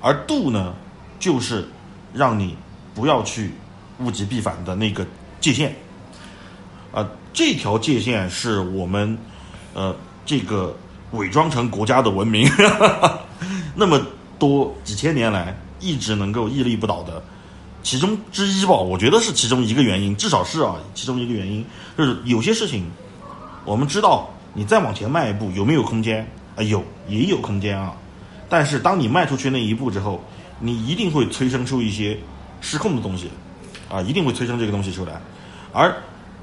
[0.00, 0.74] 而度呢，
[1.18, 1.68] 就是
[2.12, 2.56] 让你
[2.94, 3.52] 不要去
[4.00, 5.06] 物极必反的那个
[5.40, 5.74] 界限。
[6.92, 9.16] 啊，这条界限是我们
[9.72, 9.94] 呃
[10.26, 10.76] 这个
[11.12, 12.50] 伪装成国家的文明，
[13.74, 14.00] 那么
[14.38, 17.22] 多几千年来一直能够屹立不倒的
[17.82, 21.64] 其中之一吧，我觉得是其中一个原因，至少是啊，其中一个原因
[21.96, 22.90] 就是有些事情
[23.64, 26.62] 我们知道，你再往前迈一步有没有空间啊？
[26.62, 27.94] 有，也有空间啊。
[28.48, 30.22] 但是当你迈出去那一步之后，
[30.60, 32.18] 你一定会催生出一些
[32.60, 33.30] 失控的东西，
[33.90, 35.20] 啊，一定会催生这个东西出来。
[35.72, 35.94] 而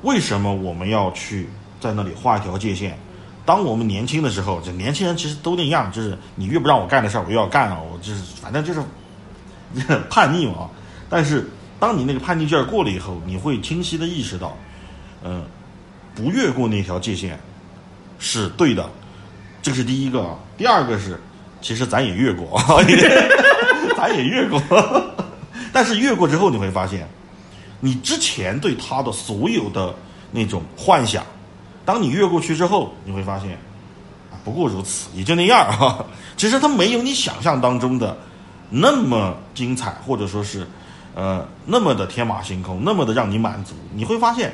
[0.02, 1.48] 为什么我们要去
[1.80, 2.98] 在那里画一条界限？
[3.46, 8.82] 当我们年轻的时候，这年轻人其实都那样，就是你越不让我干的事儿，我越要干啊，我就是反正就是
[10.10, 10.70] 叛逆嘛。
[11.10, 11.48] 但是
[11.80, 14.58] 当你那个叛逆劲儿过了以后，你会清晰的意识到，
[15.24, 15.44] 嗯、
[16.16, 17.40] 不越过那条界限
[18.20, 18.88] 是对的，
[19.62, 20.36] 这是第一个啊。
[20.58, 21.20] 第二个是，
[21.62, 22.62] 其实咱也越过，
[23.98, 24.62] 咱也越过，
[25.74, 27.08] 但是越过之后你会发现，
[27.80, 29.96] 你之前对他的所有的
[30.32, 31.24] 那种幻想，
[31.86, 33.58] 当你越过去之后，你会发现，
[34.44, 36.06] 不过如此，也就那样啊。
[36.38, 38.18] 其实他没有你想象当中的
[38.70, 40.68] 那么精彩，或者说是，
[41.16, 43.74] 呃，那么的天马行空，那么的让你满足。
[43.94, 44.54] 你会发现，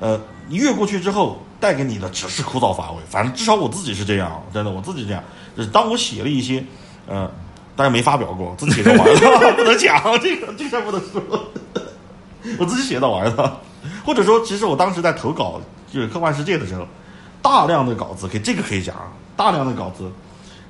[0.00, 0.20] 呃，
[0.50, 2.98] 越过去之后，带给你的只是枯燥乏味。
[3.08, 5.22] 反正至少我自己是这样，真的，我自己这样。
[5.56, 6.64] 就是当我写了一些，
[7.06, 7.30] 呃，
[7.74, 11.20] 当然没发表过，自己写着玩的， 不能讲这个，这事儿不能说。
[12.58, 13.60] 我自己写的玩的，
[14.04, 15.60] 或者说，其实我当时在投稿
[15.92, 16.86] 就是科幻世界的时候，
[17.42, 20.10] 大量的稿子，可以这个可以讲啊，大量的稿子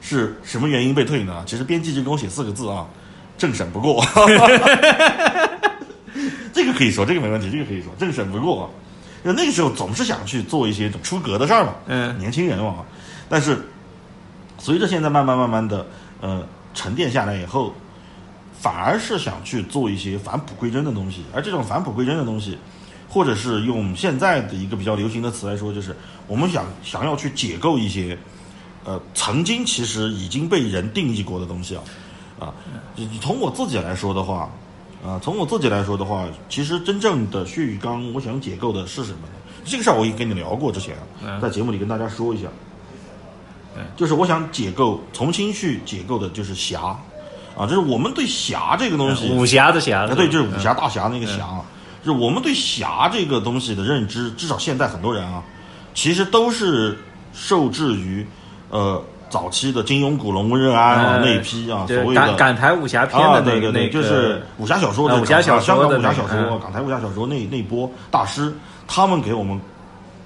[0.01, 1.45] 是什么原因被退呢？
[1.47, 2.87] 其实编辑就给我写四个字啊，
[3.37, 4.03] 政审不过。
[6.53, 8.69] 这个可以说，这个没问题，这个可以说，政审不过。
[9.23, 12.19] 那那个时候总是想去做一些出格的事儿嘛，嗯。
[12.19, 12.85] 年轻人嘛。
[13.29, 13.59] 但是
[14.59, 15.87] 随着现在慢慢慢慢的
[16.21, 17.75] 呃沉淀下来以后，
[18.61, 22.59] 反而是想去做一些返璞归真的东西，而这种返璞归真的东西，
[23.09, 25.95] 或者是用现在的一个比较流行的词来说，就是
[26.27, 28.19] 我们想想要去解构一些，
[28.85, 31.83] 呃，曾经其实已经被人定义过的东西啊，
[32.41, 32.55] 啊，
[32.97, 34.51] 你从我自己来说的话，
[35.05, 39.35] 啊，从我自己来说的话，其实真正的血与钢，我想解构的是什么呢？
[39.65, 42.49] 这个事儿我已经跟你聊过，之前嗯在节目里跟大家说一下
[43.77, 46.99] 嗯，就是我想解构，重新去解构的就是侠，
[47.57, 51.65] 啊，就是我们对侠这个东西，武侠的侠，啊，对，就是武侠大侠那个侠啊，
[52.03, 55.43] 就是我们对侠这个东西的认知，至少现在很多人啊，
[55.95, 56.99] 其实都是
[57.33, 58.27] 受制于
[58.71, 59.01] 呃
[59.31, 68.53] 早期的金庸、古龙、温任安那一批啊，所谓的港港台武侠片啊，的那个那，就是武侠小说的啊武侠小说香港武侠小说、港台武侠小说那那波大师，
[68.87, 69.61] 他们给我们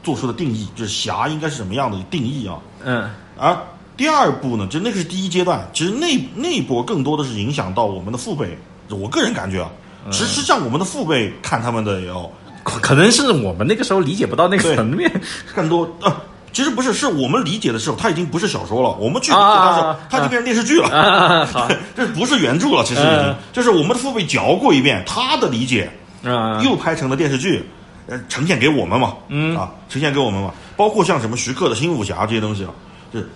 [0.03, 2.59] 做出的定义，就是侠应该是什么样的定义啊。
[2.85, 3.57] 嗯而
[3.97, 8.57] 第二步呢，就那个是第一阶段，其实那那一波更多的是影响到我们的父辈。
[8.89, 9.71] 我个人感觉啊，
[10.11, 12.31] 其实实际上我们的父辈看他们的也要
[12.63, 15.11] 可可能是我们那个时候理解不到那个层面。
[15.55, 16.15] 更多呃，
[16.53, 18.91] 其实不是，是我们理解的时候，它已经不是小说了。
[19.01, 21.49] 我们去理解啊它的时候，它已经变成电视剧了。
[21.97, 25.91] 这不是原著了，其实已经嗯就是我们的父辈嚼过一遍，他的理解
[26.25, 27.65] 啊，又拍成了电视剧，
[28.07, 32.71] 呃，呈现给我们嘛，嗯啊，呈现给我们嘛，包括像什么徐克的《新武侠》这些东西啊，
[33.13, 33.29] 就是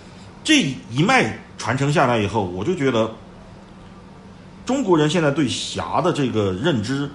[0.43, 0.59] 这
[0.91, 3.11] 一脉传承下来以后，我就觉得
[4.65, 7.09] 中国人现在对侠的这个认知，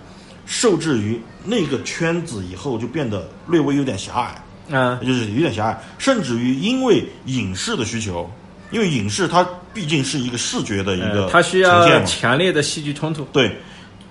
[0.47, 4.43] 受制于那个圈子以后，就变得略微有点狭隘。
[4.73, 4.99] 嗯。
[5.07, 8.29] 就是有点狭隘，甚至于因为影视的需求，
[8.73, 13.57] 因为影视它毕竟是一个视觉的一个呃它需要强烈的戏剧冲突，对，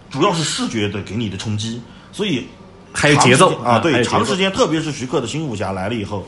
[0.10, 1.82] 主要是视觉的给你的冲击，
[2.13, 2.47] 所以
[2.93, 6.26] 还有节奏啊，对，长时间，特别是徐克的新武侠来了以后，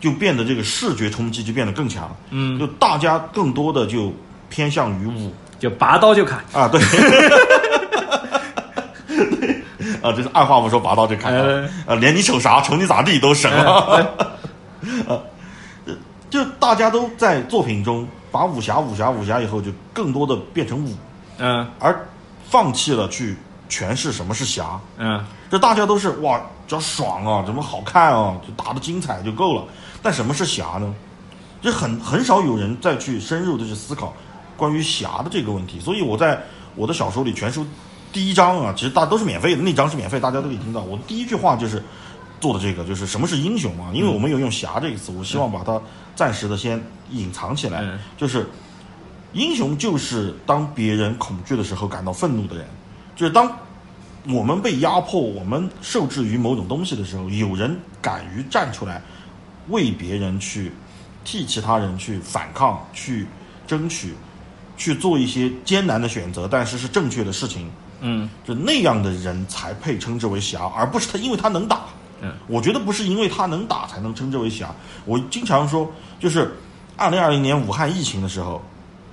[0.00, 4.10] 就变得这个视觉冲击就变得更强，嗯，就大家更多的就
[4.48, 5.32] 偏向于武。
[5.58, 6.44] 就拔刀就砍。
[6.52, 6.80] 啊，对。
[10.02, 14.10] 啊，这是二话不说，拔刀就砍呃了，啊，连你瞅啥，瞅你咋地都省了。
[15.08, 15.16] 啊，
[16.28, 20.94] 就大家都在作品中把武侠、武侠、武侠以后，就更多的变成武，
[21.38, 22.06] 嗯而
[22.50, 23.36] 放弃了去
[23.70, 24.80] 诠释什么是侠。
[24.98, 29.64] 嗯这大家都是哇，只要爽啊，怎么好看啊，就打的精彩就够了。
[30.02, 30.92] 但什么是侠呢？
[31.60, 34.12] 就很很少有人再去深入的去思考
[34.56, 35.78] 关于侠的这个问题。
[35.78, 36.36] 所以我在
[36.74, 37.64] 我的小说里全书
[38.12, 40.82] 第一章啊，其实大家都是免费的，那章是免费，大家都可以听到。
[40.82, 41.82] 我第一句话就是
[42.40, 43.90] 做的这个，就是什么是英雄嘛？
[43.94, 45.80] 因为我们有用侠这个词，我希望把它
[46.14, 47.80] 暂时的先隐藏起来。
[47.80, 48.46] 嗯就是
[49.32, 52.66] 英雄就是当别人恐惧的时候感到愤怒的人，
[53.16, 53.50] 就是当
[54.28, 59.00] 我们被压迫，我们受制于某种东西的时候，有人敢于站出来，
[59.68, 60.70] 为别人去
[61.24, 63.26] 替其他人去反抗、去
[63.66, 64.12] 争取、
[64.76, 67.70] 去做一些艰难的选择，但是是正确的事情，
[68.02, 71.80] 嗯就那样的人才配称之为侠，而不是他因为他能打。
[72.20, 74.72] 嗯，我觉得不是因为他能打才能称之为侠。
[75.04, 76.54] 我经常说，就是
[76.96, 78.62] 二零二零年武汉疫情的时候，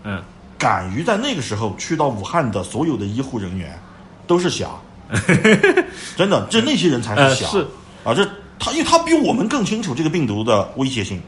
[0.04, 0.22] 嗯
[0.58, 3.80] 敢于在那个时候去到武汉的所有的医护人员
[4.28, 4.70] 都是侠，
[6.18, 7.68] 真的，就那些人才呃是侠、是
[8.04, 8.14] 啊！
[8.14, 8.28] 这
[8.60, 11.22] 他，因为他比我们更清楚这个病毒的威胁性，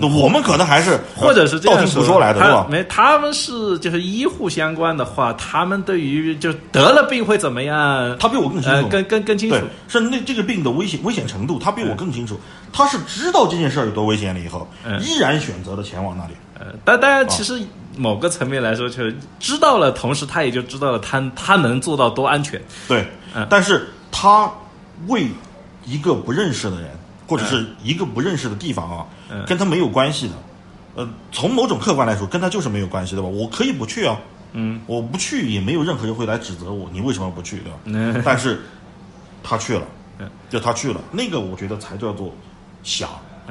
[0.00, 2.66] 那我们可能还是嗯或者是这道听样说途说来的，他对吧？
[2.70, 12.38] 没，他们是就是医护相关的话，他们对于就得了病会怎么样，他比我更清楚，呃更更更清楚对。，是那这个病的危险危险程度，他比我更清楚。
[12.72, 16.32] 他是知道这件事儿有多危险了以后，嗯依然选择了前往那里。
[16.58, 17.58] 呃，但当然，其实
[17.96, 22.60] 某个层面来说，就是知道了，同时他也就知道了他他能做到多安全。
[22.86, 24.50] 对，嗯但是他
[25.06, 25.28] 为
[25.86, 26.90] 一个不认识的人，
[27.28, 30.34] 或者是一个不认识的地方啊，嗯跟他没有关系的。
[30.96, 33.28] 呃，从某种客观来说，跟他就是没有关系的吧？
[33.28, 34.18] 我可以不去啊，
[34.54, 37.78] 嗯我不去也没有任何人会来指责我，你为什么不去，对吧？
[37.84, 38.58] 嗯 但是
[39.44, 39.82] 他去了
[40.18, 42.34] 嗯，就他去了，那个我觉得才叫做
[42.82, 43.08] 想，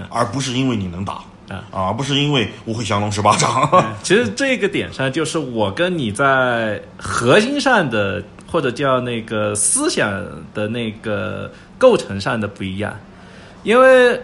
[0.09, 3.95] 而不是因为你能打嗯啊，而不是因为我会降龙十八掌。
[4.03, 10.11] 其实这个点上，就是我跟你在核心上的，或者叫那个思想
[10.53, 12.93] 的那个构成上的不一样，
[13.67, 14.17] 因为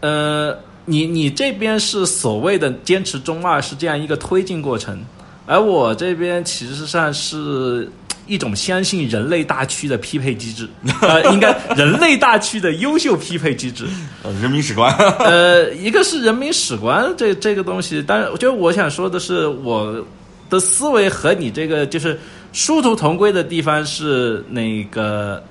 [0.00, 4.98] 呃，你你这边是所谓的坚持中二是这样一个推进过程，
[5.44, 7.86] 而我这边其实上是。
[8.30, 10.68] 一种相信人类大区的匹配机制，
[11.32, 13.86] 应该人类大区的优秀匹配机制，
[14.22, 20.04] 呃人民史观，呃，一个是人民史观这这个东西，但是我觉得我想说的是，我
[20.50, 22.20] 的思维和你这个就是
[22.52, 25.42] 殊途同归的地方是那个，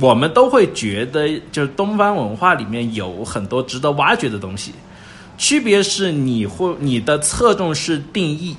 [0.00, 4.72] 我们都会觉得就是东方文化里面有很多值得挖掘的东西，
[5.38, 8.56] 区别是你会你的侧重是定义，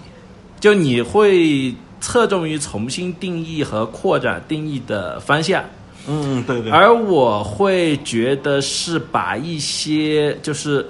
[0.59, 5.63] 就你会侧重于重新定义和扩展定义的方向。
[6.07, 10.85] 嗯，对对，而我会觉得是把一些就是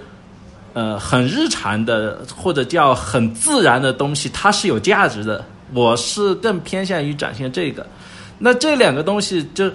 [0.73, 5.43] 呃很日常的或者叫很自然的东西，它是有价值的。
[5.73, 7.85] 我是更偏向于展现这个。
[8.37, 9.69] 那这两个东西就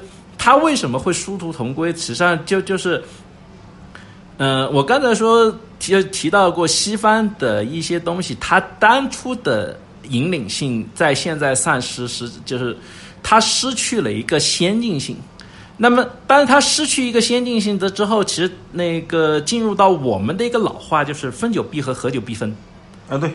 [0.44, 1.92] 它为什么会殊途同归？
[1.92, 3.00] 实际上就就是，
[4.38, 9.78] 嗯、我刚才说提提到过西方的一些东西，它当初的
[10.08, 12.76] 引领性在现在丧失，是就是
[13.22, 15.16] 它失去了一个先进性。
[15.76, 22.52] 那么，当它失去一个先进性的之后，其实那个进入到我们的一个老化，就是分久必合，合久必分。
[23.08, 23.30] 啊对，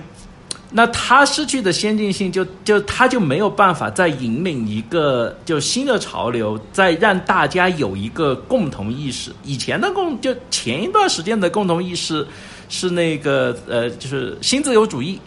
[0.70, 9.32] 那他失去的先进性就，就他就没有办法再引领一个就新的潮流，再让大家有一个共同意识。
[9.44, 12.28] 以前的共就前一段时间的共同意识
[12.68, 15.18] 是那个呃，就是新自由主义，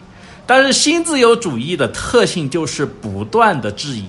[0.45, 4.05] 但是新自由主义的特性就是不断的质疑，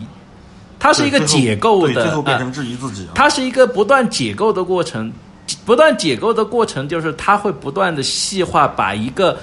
[0.78, 3.12] 它是一个解构的，对最后变呃成质疑自己啊。
[3.14, 5.10] 它是一个不断解构的过程，
[5.64, 9.38] 不断解构的过程就是它会不断的细化，把一个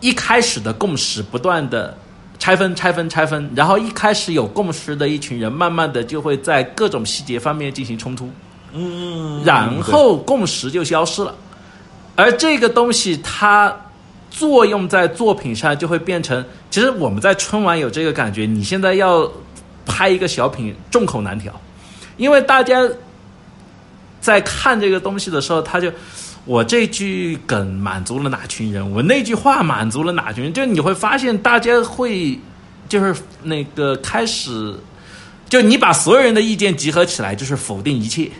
[0.00, 1.96] 一开始的共识不断的
[2.38, 8.30] 拆分、拆分、拆分，然后一开始有共识的一群人，慢慢的就会在各种细节方面进行冲突，
[8.72, 11.34] 嗯，然后共识就消失了，
[12.16, 13.74] 而这个东西它。
[14.30, 19.28] 作用在作品上就会变成，其实我们在春晚有这个感觉，你现在要
[19.86, 21.50] 拍一个小品，众口难调，
[22.18, 22.86] 因为大家
[24.20, 25.90] 在看这个东西的时候，他就
[26.48, 32.40] 我这句梗满足了哪群人，我那句话满足了哪群人，就你会发现大家会
[32.88, 34.74] 就是那个开始，
[35.46, 38.30] 就你把所有人的意见集合起来，就是否定一切。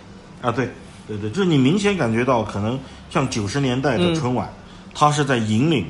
[0.41, 0.71] 啊，对
[1.07, 2.81] 对对，就是你明显感觉到，可能
[3.11, 4.51] 像九十年代的春晚，
[4.95, 5.85] 它是在引领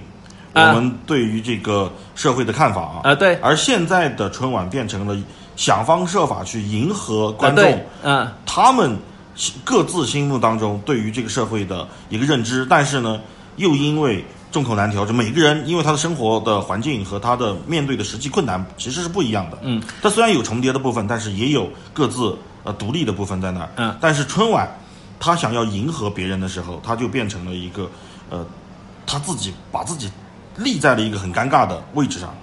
[0.54, 3.00] 我们对于这个社会的看法啊。
[3.04, 5.16] 啊对而现在的春晚变成了
[5.54, 8.28] 想方设法去迎合观众，嗯。
[8.44, 8.96] 他们
[9.64, 13.20] 各自心目当中对于这个社会的一个认知，但是呢，
[13.56, 19.58] 又因为众口难调，就每个人因为他的生活的环境和他的面对的实际困难其实是不一样的。
[19.62, 23.68] 嗯，它虽然有重叠的部分，但是也有各自呃独立的部分在那儿。
[23.76, 24.68] 嗯，但是春晚
[25.20, 27.88] 他想要迎合别人的时候，他就变成了一个
[28.30, 28.44] 呃，
[29.06, 30.10] 他自己把自己
[30.56, 32.34] 立在了一个很尴尬的位置上。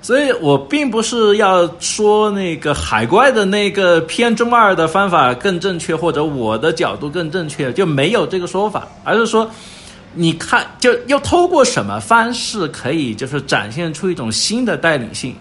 [0.00, 9.50] 所以我并不是要说那个海怪的那个偏中二的方法更正确，或者我的角度更正确，就没有这个说法，而是说，
[10.14, 15.34] 你看，就要透过什么方式可以就是展现出一种新的带领性。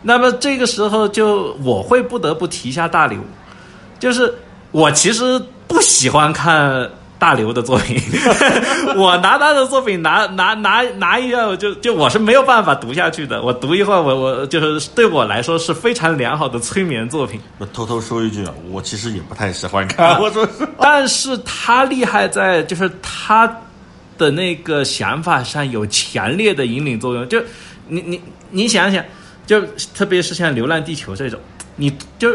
[0.00, 3.18] 那么这个时候就我会不得不提一下大刘，
[3.98, 4.32] 就是
[4.70, 6.88] 我其实不喜欢看
[7.18, 8.00] 大刘的作品，
[8.96, 13.42] 我拿他的作品拿拿拿拿一下，我就就我是没有办法读下去的。
[13.42, 17.40] 我读一会儿，我我就是对我来说是非常良好的催眠作品。
[17.58, 20.68] 我偷偷说一句啊，我其实也不太喜欢看， 我说是。
[20.78, 23.52] 但是他厉害在就是他
[24.16, 27.28] 的那个想法上有强烈的引领作用。
[27.28, 27.42] 就
[27.88, 29.04] 你你你想想，
[29.44, 29.60] 就
[29.92, 31.40] 特别是像《流浪地球》这种，
[31.74, 32.30] 你就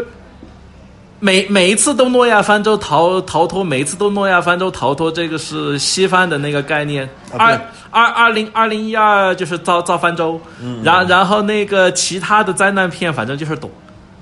[1.24, 7.08] 每每一次都诺亚方舟逃逃脱，每一次都诺亚方舟逃脱，这个是西方的那个概念。
[7.38, 7.58] 二
[7.90, 10.38] 二二零二零一二就是造造方舟，
[10.82, 13.70] 然然后那个其他的灾难片反正就是躲，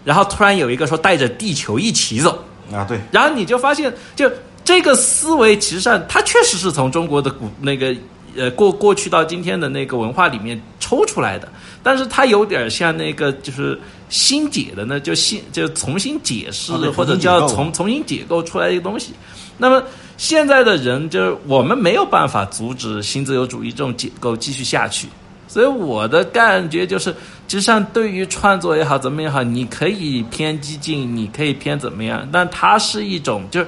[0.04, 2.38] 然后突然有一个说带着地球一起走。
[2.72, 4.30] 啊，对，然后你就发现，就
[4.64, 7.92] 这个思维，其实上它确实是从中国的古那个
[8.36, 11.48] 呃过过去到今天的那个文化里面抽出来的，
[11.82, 13.76] 但是它有点像那个就是
[14.12, 19.14] 新解的呢，就新就重新解释、啊或者叫重重新解构出来一个东西。
[19.56, 19.82] 那么
[20.18, 25.08] 现在的人，就是我们没有办法阻止新自由主义这种解构继续下去。
[25.48, 33.66] 所以我的感觉就是，实际上对于创作也好，怎么也好，你可以偏激进，你可以偏怎么样，但它是一种就是，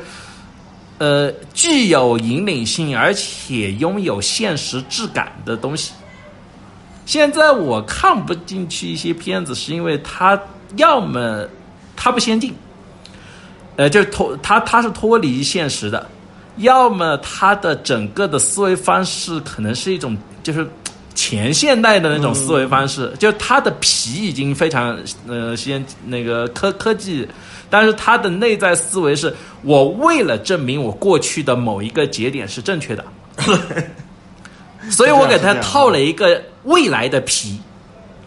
[0.98, 5.92] 呃，具有引领性而且拥有现实质感的东西。
[7.06, 10.40] 现在我看不进去一些片子，是因为它
[10.76, 11.44] 要么
[11.94, 12.54] 它不先进，
[13.76, 16.06] 呃，就是脱它它是脱离现实的，
[16.56, 20.66] 要么它的整个的思维方式可能是一种就是
[21.14, 24.98] 前现代的那种思维方式，就它的皮已经非常
[25.28, 27.28] 呃先那个科科技，
[27.70, 29.32] 但是它的内在思维是
[29.62, 33.04] 我为了证明我过去的某一个节点是正确的，
[34.90, 37.60] 所以我给它套了一个未来的皮，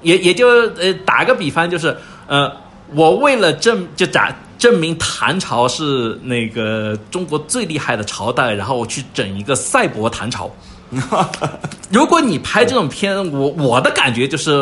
[0.02, 1.96] 也也就呃打个比方就是
[2.28, 2.52] 呃
[2.94, 4.36] 我为了证就打。
[4.58, 10.52] 证明唐朝是那个中国最厉害的朝代，然后我去整一个赛博唐朝。
[11.92, 14.58] 如果你拍这种片，我我的感觉就是，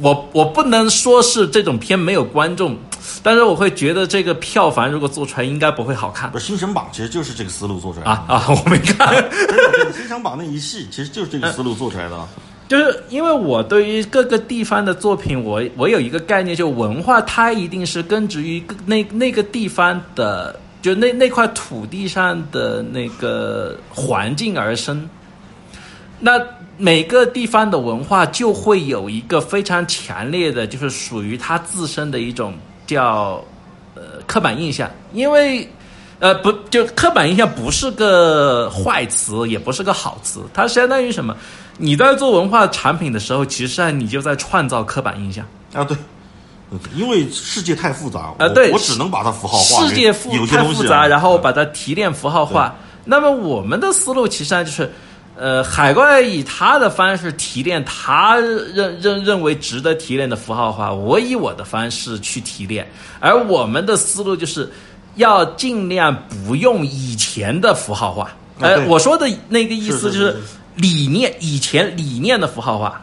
[0.00, 2.76] 我我不能说是这种片没有观众，
[3.22, 8.46] 但是我会觉得这个票房如果做出来，应该不会好看不是《新神榜》其实就是这个思路做出来的啊啊！
[8.48, 9.30] 我没看。
[9.94, 12.28] 新神榜那一系其实就是这个思路做出来的。
[12.68, 25.08] 就是因为我对于各个地方的作品，我我有一个概念，就文化它一定是根植于那那个地方的，就那那块土地上的那个环境而生。
[26.18, 26.42] 那
[26.76, 32.54] 每个地方的文化就会有一个非常强烈的，就是属于它自身的一种
[32.86, 33.44] 叫
[33.94, 35.68] 呃刻板印象，因为
[36.18, 41.36] 呃，不，就刻板印象不是个坏词，也不是个好词，它相当于什么？
[41.78, 45.44] 你在做文化产品的时候，其实上你就在创造刻板印象。
[45.74, 45.96] 啊，对，
[46.70, 49.86] 嗯因为世界太复杂，我呃对我只能把它符号化。
[49.86, 52.74] 世界复太复杂，然后把啊它提炼符号化。
[53.04, 54.90] 那么我们的思路其实上就是，
[55.36, 64.68] 呃，海怪以他的方式提炼他认认认为值得提炼的符号化，我以我的方式去提炼，而我们的思路就是
[65.16, 68.30] 要尽量不用以前的符号化。
[68.58, 70.36] 呃，我说的那个意思就是
[70.76, 73.02] 理念，以前理念的符号化。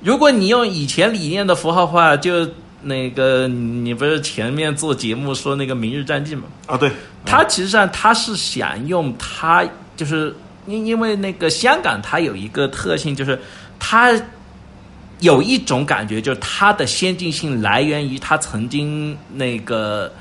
[0.00, 2.48] 如果你用以前理念的符号化，就
[2.82, 6.44] 那个你不是前面做节目说那个《明日战记》吗？
[6.66, 6.90] 啊，对，
[7.26, 9.66] 他其实上他是想用他
[9.96, 10.32] 就是
[10.68, 13.40] 因因为那个香港它有一个特性，就是
[13.80, 14.12] 它
[15.18, 20.12] 有一种感觉，就是它的先进性来源于它曾经那个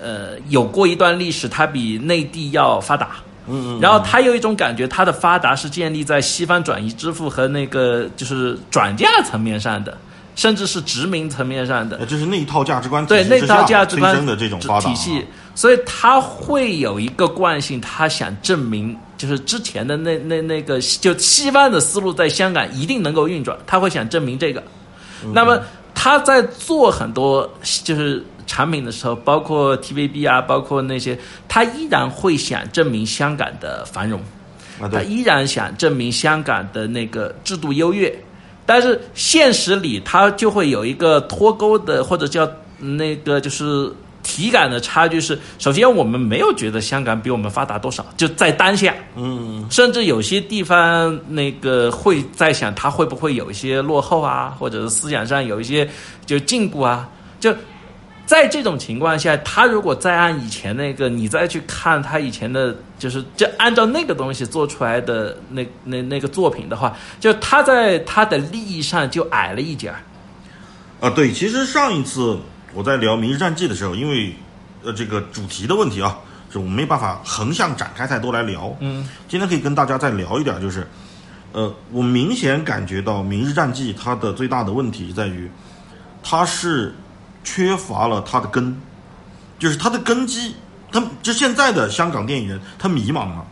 [0.00, 3.10] 呃有过一段历史，它比内地要发达。
[3.50, 9.96] 嗯嗯，然后他有一种感觉，它的发达是建立在西方转移支付和那个就是转嫁层面上的，
[10.36, 11.96] 甚至是殖民层面上的。
[11.98, 15.24] 呃就是那一套价值观对那套价值观的这种发达体系，
[15.54, 24.60] 所以他会有一个惯性，他想证明，就是之前的那那那个就西方的思路在香港一定能够运转，他会想证明这个。
[25.24, 25.60] 嗯那么
[25.94, 27.46] 他在做很多
[27.84, 34.20] 就是产品的时候，包括 TVB 啊，包括那些，他依然会想证明香港的繁荣。
[34.80, 38.12] 啊，他，依然想证明香港的那个制度优越，
[38.66, 43.88] 但是现实里他就会有一个脱钩的，或者叫那个就是
[44.24, 55.88] 体感的差距是，首先我们没有觉得香港比我们发达多少，就在当下，嗯，甚至有些地方那个会在想它会不会有一些落后啊，或者是思想上有一些
[56.26, 57.54] 就进步啊，就。
[58.30, 69.96] 在这种情况下，他如果再按以前那个，你再去看他以前的，就是就按照那个东西做出来的那那那个作品的话，就他在他的利益上就矮了一截儿。
[71.00, 72.38] 啊，对，其实上一次
[72.72, 74.32] 我在聊《明日战记》的时候，因为
[74.84, 76.16] 呃这个主题的问题啊，
[76.52, 78.72] 是我们没办法横向展开太多来聊。
[78.78, 80.86] 嗯，今天可以跟大家再聊一点，就是
[81.50, 85.50] 呃，我明显感觉到《明日战记》它的最大的问题在于，
[86.22, 86.94] 它是
[87.44, 88.76] 缺乏了它的根，
[89.58, 90.54] 就是它的根基。
[90.92, 93.46] 他就现在的香港电影人，他迷茫了。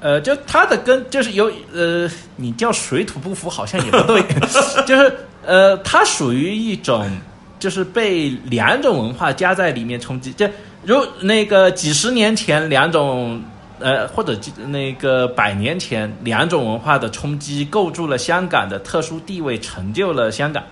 [0.00, 4.22] 呃，就他的根就是有呃，你叫水土不服好像也不对，
[4.86, 5.12] 就是
[5.44, 7.10] 呃，它属于一种
[7.58, 10.46] 就是被两种文化加在里面冲击，就
[10.84, 13.42] 如那个几十年前两种。
[13.80, 14.38] 呃，或者
[14.68, 20.62] 那个百年前两种文化的冲击，构筑了香港的特殊地位，成就了香港。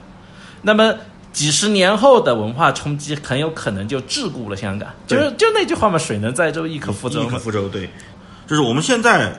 [0.63, 0.95] 那么
[1.33, 4.89] 几十年后的文化冲击，很有可能就桎梏了香港。
[5.07, 7.23] 就是就那句话嘛，“水能载舟，亦可覆舟”。
[7.25, 7.89] 亦可覆舟，对，
[8.47, 9.33] 就是我们现在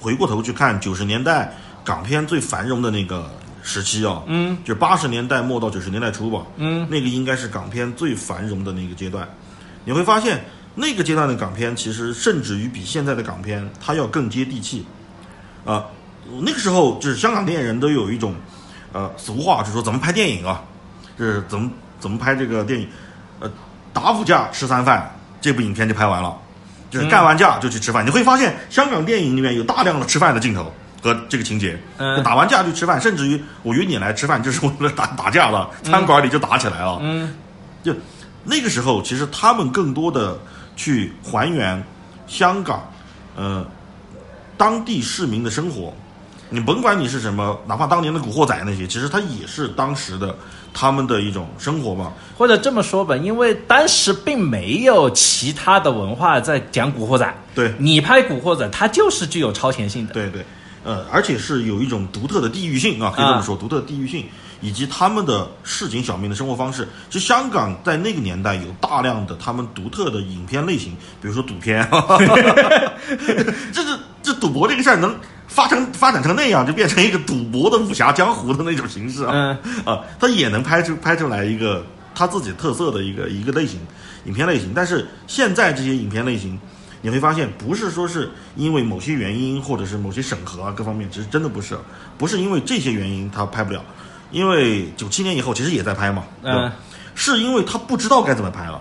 [0.00, 3.30] 回过头去看九十年代港片最繁荣的那个
[3.62, 9.28] 时期啊，嗯，就八十年代末到九十年代初吧，嗯，那个应该是港片最繁荣的那个阶段。
[9.84, 14.84] 你会发现，那个阶段的港片其实甚至于比现在的港片它要更接地气，
[15.64, 15.86] 啊、
[16.40, 18.34] 那个时候就是香港电影人都有一种
[18.92, 20.77] 呃俗话，就是说怎么拍电影啊，就
[21.18, 22.88] 是怎么怎么拍这个电影，
[23.40, 23.50] 呃，
[23.92, 26.36] 打五架吃三饭，这部影片就拍完了。
[26.90, 31.78] 就是干完架就去吃饭，你会发现香港电影里面有大量的吃饭的镜头和这个情节。
[31.98, 36.98] 嗯打完架就吃饭，甚至于我约你来吃饭就是为了打打架了，餐馆里就打起来了。
[37.02, 37.34] 嗯，
[37.82, 37.94] 就
[38.42, 40.38] 那个时候，其实他们更多的
[40.76, 41.84] 去还原
[42.26, 42.90] 香港，
[43.36, 43.66] 呃，
[44.56, 45.92] 当地市民的生活。
[46.48, 50.34] 你甭管你是什么，哪怕当年的古惑仔那些，其实它也是当时的
[50.78, 52.12] 他们的一种生活嘛。
[52.36, 60.14] 或者这么说吧，因为当时并没有其他的文化在讲古惑仔，对你拍古惑仔，它就是具有超前性的。
[60.14, 60.44] 对对，
[60.84, 64.24] 呃，而且是有一种独特的地域性啊，可以这么说，独特的地域性，
[64.60, 66.86] 以及他们的市井小民的生活方式。
[67.10, 71.84] 其实香港在那个年代有大量的他们独特的影片类型，比如说赌片，
[73.74, 75.16] 这这这赌博这个事儿能
[75.58, 79.58] 发成发展成那样，就变成一个赌博的武侠江湖的那种形式啊，嗯。
[79.84, 81.84] 啊，他也能拍出拍出来一个
[82.14, 83.80] 他自己特色的一个一个类型
[84.26, 84.70] 影片类型。
[84.72, 86.56] 但是现在这些影片类型。
[87.00, 91.78] 你会发现，不是说是因为某些原因，或者是某些审核啊各方面，其实真的不是，
[92.18, 93.80] 不是因为这些原因他拍不了，
[94.32, 96.58] 因为九七年以后其实也在拍嘛，对吧？
[96.64, 96.72] 嗯。
[97.14, 98.80] 是因为他不知道该怎么拍了，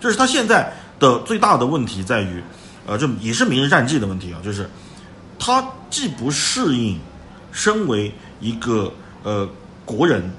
[0.00, 2.42] 就是他现在的最大的问题在于，
[2.86, 4.66] 呃，就也是《明日战记》的问题啊，就是
[5.38, 6.98] 他既不适应
[7.52, 9.48] 身为一个呃
[9.84, 10.30] 国人，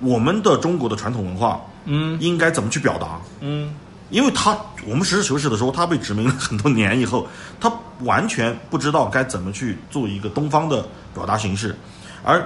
[0.00, 2.18] 我们的中国的传统文化嗯。
[2.20, 3.74] 应该怎么去表达，嗯。
[4.10, 4.58] 因为他
[4.88, 7.28] 我们实事求是的说，他被殖民了很多年以后，
[7.60, 10.84] 他完全不知道该怎么去做一个东方的
[11.14, 11.76] 表达形式，
[12.24, 12.44] 而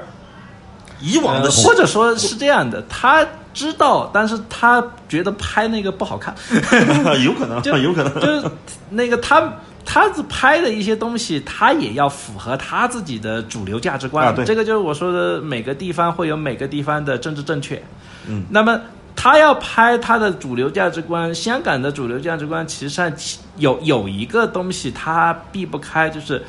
[1.01, 6.35] 以往的呃或者说是这样的，他知道，但是他觉得拍那个不好看，
[7.25, 8.47] 有可能， 就有可能，就是
[8.91, 9.51] 那个他
[9.85, 14.27] 他拍的一些东西，他也要符合他自己的主流价值观。
[14.27, 17.81] 啊对这个就是我说的，每个地方会有每个地方的政治正确。
[18.27, 18.81] 嗯，那么
[19.15, 23.13] 他要拍他的主流价值观，香港的主流价值观，其实上
[23.57, 26.43] 有有一个东西他避不开，就是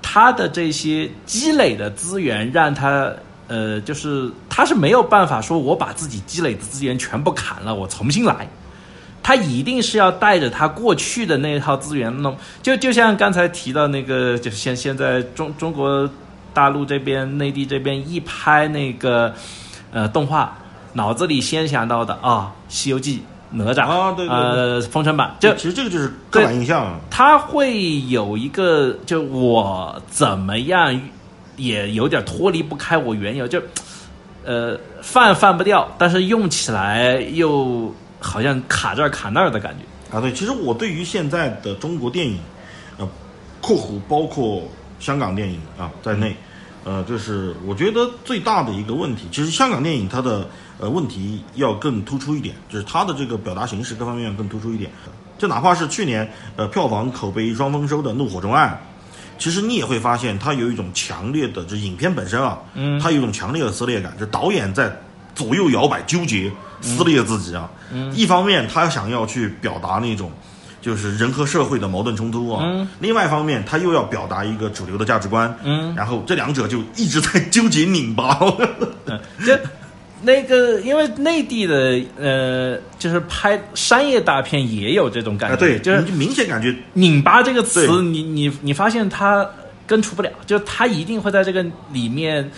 [0.00, 3.12] 他的这些积累的资源，让他。
[3.52, 8.48] 呃，就是他是没有办法说，我把自己积累的资源全部砍了，我重新来。
[9.30, 16.10] 他一定是要带着他过去的那一套资源弄，就就像刚才提到那个，就是现现在中中国
[16.52, 19.32] 大陆这边、内地这边一拍那个
[19.92, 20.58] 呃动画，
[20.94, 23.18] 脑子里先想到的啊，西游记》、
[23.56, 26.98] 哪吒啊对对对呃，封神榜，就其实这个就是刻板印象啊。
[27.08, 31.00] 他会有一个，就我怎么样
[31.56, 33.62] 也有点脱离不开我原有，就
[34.44, 40.16] 呃放放不掉，但是用起来又好像卡这儿卡那儿的感觉。
[40.16, 42.38] 啊，对，其实我对于现在的中国电影，
[42.98, 43.08] 呃，
[43.60, 44.68] 括弧包括
[44.98, 46.36] 香港电影啊在内，
[46.84, 50.48] 呃，就是我觉得最大的一个问题，其实香港电影它的
[50.78, 54.90] 呃问题要更突出一点，就是它的这个表达形式各方面要更突出一点。
[55.38, 58.78] 就哪怕是去年呃票房口碑双丰收的《怒火中案》，
[59.42, 64.94] 其实你也会发现它有一种强烈的，就影片本身啊，嗯，它有一种强烈的撕裂感，就导演在
[65.34, 67.70] 左右摇摆、纠结、撕裂自己啊。
[67.92, 70.30] 嗯，一方面他想要去表达那种
[70.80, 78.38] 就是人和社会的矛盾冲突啊，嗯，另外一方面他又要表达一个主流的价值观，嗯，然后这两者就一直在纠结拧巴。
[79.06, 79.60] 嗯，这
[80.22, 89.46] 那个因为内地的呃，就是拍商业大片也有这种感觉，啊，对，就是明显感觉拧巴这个词，对你你你发现它
[89.86, 92.50] 根除不了，就它一定会在这个里面。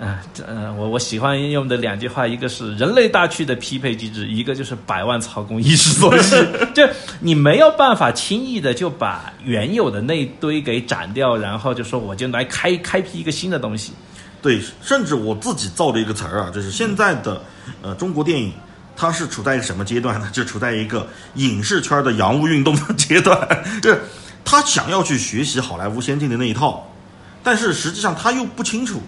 [0.00, 6.36] 啊，这呃，我我喜欢用的两句话，一个是人类大区的匹配机制，一个就是百万曹公一时所系。
[6.74, 6.82] 就
[7.20, 13.92] 你没有办法轻易的就把原有的那堆给斩掉，然后就说我就来开开辟一个新的东西。
[14.42, 17.40] 对，甚至我自己造的一个词儿啊，就是现在的
[17.80, 18.52] 呃中国电影，
[18.96, 20.28] 它是处在一个什么阶段呢？
[20.34, 23.38] 就处在一个影视圈的洋务运动的 阶段，
[23.80, 24.00] 就是
[24.44, 26.86] 他想要去学习好莱坞先进的那一套，
[27.44, 29.00] 但是实际上他又不清楚，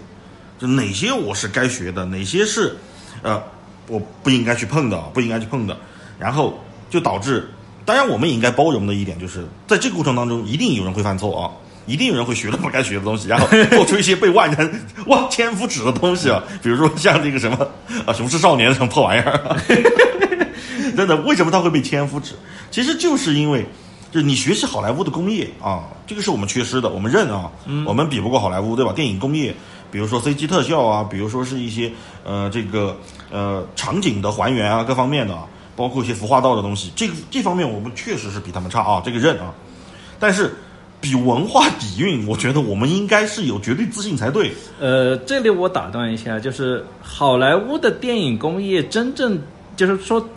[0.57, 2.75] 就哪些我是该学的，哪些是
[3.21, 3.41] 呃
[3.87, 5.77] 我不应该去碰的，不应该去碰的，
[6.17, 7.49] 然后就导致，
[7.85, 11.51] 当然我们也应该包容的一点就是，在这个过程当中，一定有人会犯错啊。
[11.87, 17.57] 一定有人会学了不该学的东西，然后做出一些被万人望千夫指的东西啊，比如说像这个什么
[18.05, 19.55] 啊《雄狮少年》这种破玩意儿，
[20.97, 22.33] 真的，为什么他会被千夫指？
[22.69, 23.65] 其实就是因为，
[24.11, 27.49] 就是你学习好莱坞的工业啊，这个是我们缺失的，我们认啊，
[27.85, 28.91] 我们比不过好莱坞，对吧？
[28.91, 29.55] 电影工业，
[29.91, 31.91] 比如说 CG 特效啊，比如说是一些
[32.23, 32.95] 呃这个
[33.31, 35.37] 呃场景的还原啊，各方面的，
[35.75, 39.53] 包括一些服化道的东西，这个这方面我们确实是比他们差啊，这个认啊，
[40.19, 40.53] 但是。
[40.99, 44.51] 比文化底蕴，我觉得我们应该是有绝对自信才对。
[44.79, 49.39] 呃，这里我打断一下，就是好莱坞的电影工业真正
[49.75, 50.27] 就是说，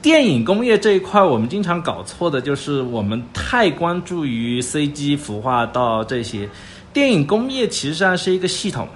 [0.00, 6.48] 电影工业这一块我们经常搞错的就是我们太关注于 CG 服化道这些，
[6.96, 8.88] 电影工业其实上是一个系统，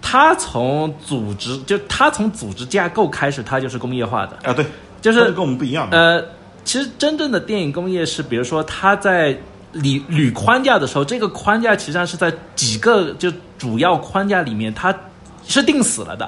[0.00, 4.64] 它从组织就它从组织架构开始，它就是工业化的啊，对，
[5.02, 5.86] 就是跟我们不一样。
[5.90, 6.24] 呃，
[6.64, 9.34] 其实真正的电影工业是，比如说它在
[9.74, 14.94] 捋捋框架的时候，这个框架其实上是在几个就主要框架里面，它
[15.46, 16.26] 是定死了的。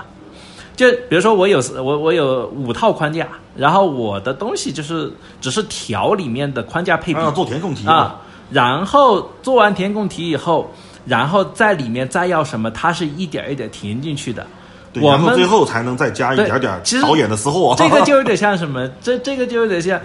[0.77, 5.11] 就比如说我有我我有五套框架，然后我的东西就是
[5.41, 10.71] 只是调里面的框架配比，啊、做填空题啊，然后做完填空题以后，
[11.07, 14.47] 然后在里面再要什么，它是一点一点填进去的。
[14.93, 17.75] 对，然后最后才能再加一点点导演的私货。
[17.79, 18.89] 这个就有点像什么？
[19.01, 20.01] 这这个就有点像。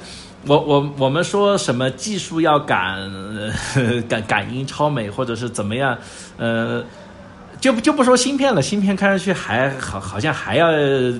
[0.47, 2.97] 我我我们说什么技术要赶
[4.09, 5.95] 赶赶英超美，或者是怎么样？
[6.37, 6.83] 呃，
[7.59, 10.71] 就就不说芯片了，芯片看上去还好，好像还要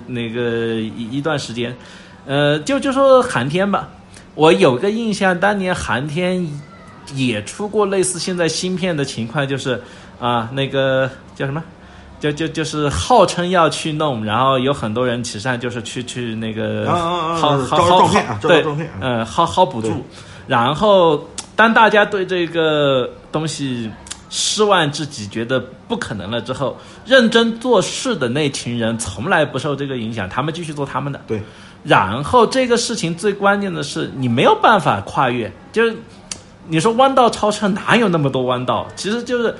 [0.07, 1.77] 那个一一段时间。
[2.25, 3.89] 呃，就就说航天吧，
[4.33, 6.43] 我有个印象，当年航天
[7.13, 9.81] 也出过类似现在芯片的情况，就是
[10.19, 11.63] 啊，那个叫什么？
[12.19, 18.63] 就就就是号称要去弄，然后有很多人实际上就是去去那个薅薅薅对，
[18.99, 20.05] 嗯，薅薅补助。
[20.45, 23.89] 然后当大家对这个东西
[24.29, 31.19] 失望至极觉得不可能了之后，认真做事的那群人从来不受这个影响，他们继续做他们的。
[31.25, 31.41] 对，
[31.83, 35.95] 然后这个事情最关键的是，你没有办法跨越，就是
[36.67, 38.87] 你说弯道超车哪有那么多弯道？
[38.95, 39.53] 其实就是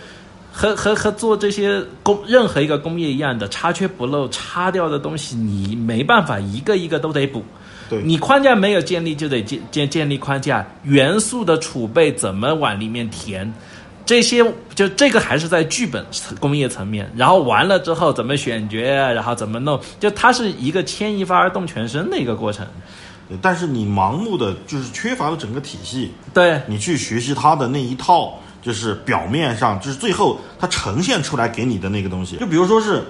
[0.52, 7.44] 和和和做这些工任何一个工业一样的，差缺不漏，差掉的东西你没办法一个一个都得补。
[7.90, 13.52] 对你框架没有建立，就得建建建立框架，元素的储备怎么往里面填，
[14.06, 16.06] 这些就这个还是在剧本
[16.40, 22.66] 工业层面，然后完了之后怎么选角，然后怎么弄，就它是一个牵一发而动全身的一个过程。
[23.32, 32.36] 对但是你盲目的就是缺乏了整个体系，对，你去学习它的那一套，就是表面上，就是最后它呈现出来给你的那个东西。
[32.36, 33.04] 就比如说是，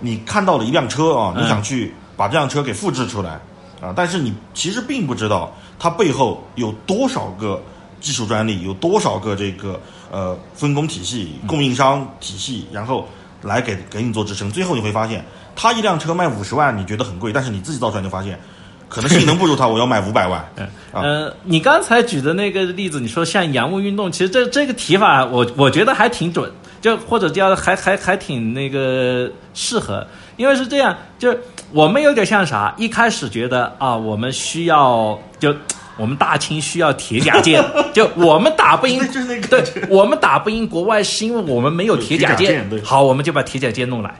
[0.00, 3.38] 你看到了一辆车啊，嗯你想去把这辆车给复制出来
[3.82, 7.62] 啊，但是你其实并不知道它背后有多少个
[8.00, 9.78] 技术专利，有多少个这个
[10.10, 13.06] 呃分工体系、供应商体系，然后
[13.42, 14.50] 来给给你做支撑。
[14.50, 15.22] 最后你会发现，
[15.54, 18.40] 它一辆车卖五十万，你觉得很贵，但是你自己造出来就发现，
[18.88, 20.44] 可能性能不如它，我要卖 五百万。
[20.56, 30.06] 嗯呃，你刚才举的那个例子，你说像洋务运动，其实这这个提法我我觉得还挺准，就或者叫还还还挺那个适合，
[30.36, 31.36] 因为是这样，就
[31.72, 35.54] 我们有点像啥，一开始觉得啊，我们需要就。
[35.98, 37.64] 我们大清需要铁甲舰，
[37.94, 39.00] 就我们打不赢
[39.48, 44.14] 对，我们打不赢国外，是因为我们没有铁甲舰好，我们就把铁甲舰弄来。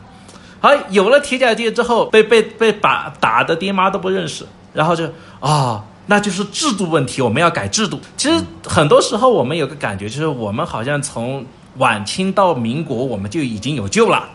[0.60, 5.04] 好，有了铁甲舰之后，被被被打打的爹妈都不认识，然后就
[5.40, 8.00] 啊、那就是制度问题，我们要改制度。
[8.16, 11.44] 其实很多时候我们有个感觉，就是我们好像从
[11.76, 14.28] 晚清到民国，我们就已经有救了。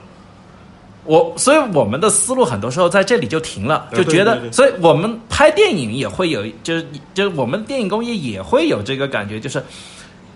[1.03, 9.63] 我所以我们的思路很多时候在这里就停了，就觉得，所以我们拍电影也会有，就是就是我们电影工业也会有这个感觉，就是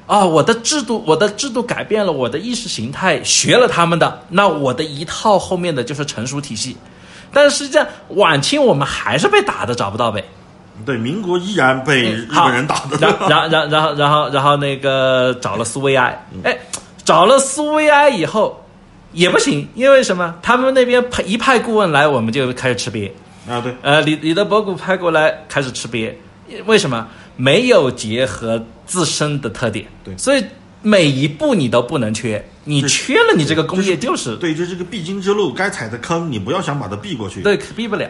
[0.07, 6.77] 啊，我的制度，我的制度改变了，我的意识形态学了他们的，那我的一套后面的就是成熟体系。
[7.33, 10.23] 但是实际上，晚清我们还是被打的找不到北。
[10.85, 12.97] 对，民国依然被日好本人打的。
[12.99, 16.57] 然然然然后然后然后那个找了苏维埃，哎，
[17.03, 18.63] 找了苏维埃以后
[19.11, 20.35] 也不行，因为什么？
[20.41, 23.09] 他们那边派一派顾问来，我们就开始吃瘪。
[23.49, 26.11] 啊，对，呃，李李德博古派过来开始吃瘪，
[26.65, 27.07] 为什么？
[27.37, 30.43] 没有结合自身的特点，对所以
[30.81, 38.07] 每一步你都不能缺，你缺了，你这个工业就是对，这是个必经之路，该踩的坑，你不要想把它避过去，对避不了。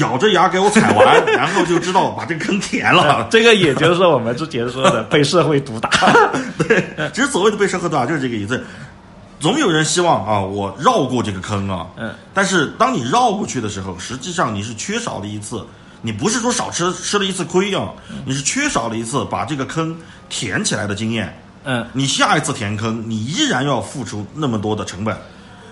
[0.00, 3.26] 咬着牙给我踩完， 然后就知道把这个坑填了。
[3.30, 5.88] 这个也就是我们之前说的 被社会毒打。
[6.58, 6.84] 对，
[7.14, 8.62] 其实所谓的被社会毒打就是这个意思。
[9.38, 15.64] 总有人希望啊，我绕过这个坑啊，嗯，但是当你绕过去的时候，实际上你是缺少了一次，
[16.06, 17.90] 你不是说少吃吃了一次亏啊，
[18.24, 19.96] 你是缺少了一次把这个坑
[20.28, 21.36] 填起来的经验。
[21.64, 25.18] 嗯，你下一次填坑，你依然要付出那么多的成本。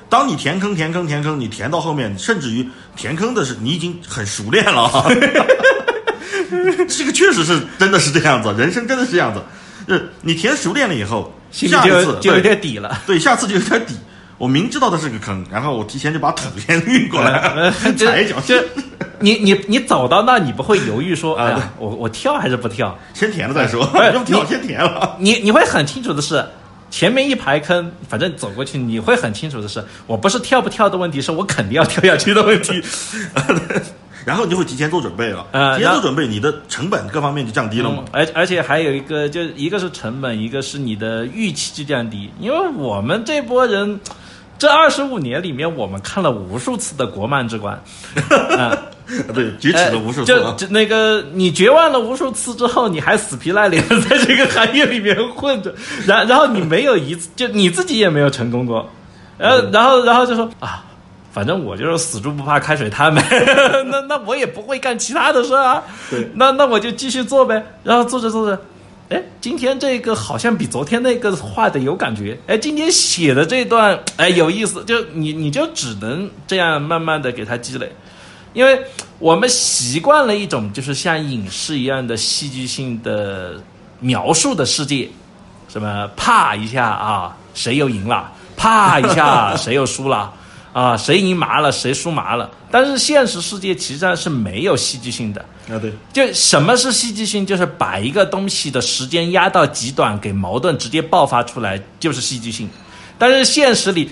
[0.08, 5.06] 当你填坑、填坑、填坑，你填到后面，甚至于填坑的是你已经很熟练了啊。
[6.88, 9.40] 这个确实是真的是这样子，人生真的是这样子。
[9.86, 13.00] 就 是你填熟练了以后，下一次就就有点底了。
[13.06, 13.94] 对，下次就有点底。
[14.36, 18.54] 我明知道它是个坑，然后我提前就把土先运过来， 踩一脚，就
[19.20, 22.96] 你你你走到那，你不会犹豫说，哎呀，我我跳还是不跳？
[23.14, 25.16] 先填了再说，不是 要不跳先填了。
[25.18, 26.44] 你你会很清楚的是，
[26.90, 32.82] 前面一排坑，反正走过去，你会很清楚的是，我不是跳不跳的问题，是我肯定要跳下去的问题。
[34.24, 38.04] 然后你就会提前做准备了，呃提前做准备，你的成本各方面就降低了嘛。
[38.06, 38.08] 嗯。
[38.12, 44.00] 而而且还有一个，就一个是成本，一个是你的预期就降低，因为我们这波人。
[44.56, 47.74] 这二十五年里面，我们看了无数次的国漫之光，
[48.56, 48.70] 啊，
[49.34, 55.74] 对，举起了无数就那个你绝望了无数次之后，你还死皮赖脸的在这个行业里面混着，
[56.06, 58.88] 然然后你没有一次，就你自己也没有成功过，
[59.36, 60.84] 然后然后然后就说啊，
[61.34, 63.20] 反正我就是死猪不怕开水烫呗，
[63.90, 68.62] 那那我也不会干其他的事啊，对那那我就继续做呗，然后做着做着。
[69.10, 72.38] 哎，今天这个好像比昨天那个画的有感觉。
[72.46, 74.82] 哎，今天写的这段，哎，有意思。
[74.84, 77.92] 就你，你就只能这样慢慢的给它积累。
[78.52, 78.80] 因为
[79.18, 83.60] 我们习惯了一种就是像影视一样的戏剧性的
[83.98, 85.08] 描述的世界，
[85.68, 88.32] 什么啪一下啊，谁又赢了？
[88.56, 90.32] 啪一下，谁又输了？
[90.74, 92.50] 啊，谁赢麻了，谁输麻了？
[92.68, 95.40] 但是现实世界其实上是没有戏剧性的。
[95.70, 97.46] 啊，对，就什么是戏剧性？
[97.46, 102.68] 就是把一个东西的时间压到极短，给矛盾直接爆发出来，就是戏剧性。
[103.16, 104.10] 但是现实里，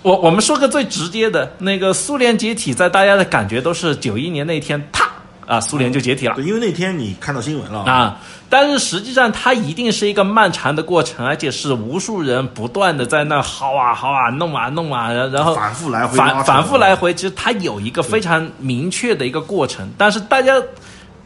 [0.00, 5.07] 我我们说个最直接的，那个苏联解体，在大家的感觉都是九一年那天，啪
[5.48, 6.34] 啊，苏联就解体了。
[6.34, 7.80] 对，因为那天你看到新闻了。
[7.84, 8.20] 啊，
[8.50, 20.52] 但是实际上它一定是一个漫长的过程，而且是无数人不断的在那薅啊薅啊弄啊弄啊，然然后反复来回反反复来回，其实它有一个非常明确的一个过程，但是大家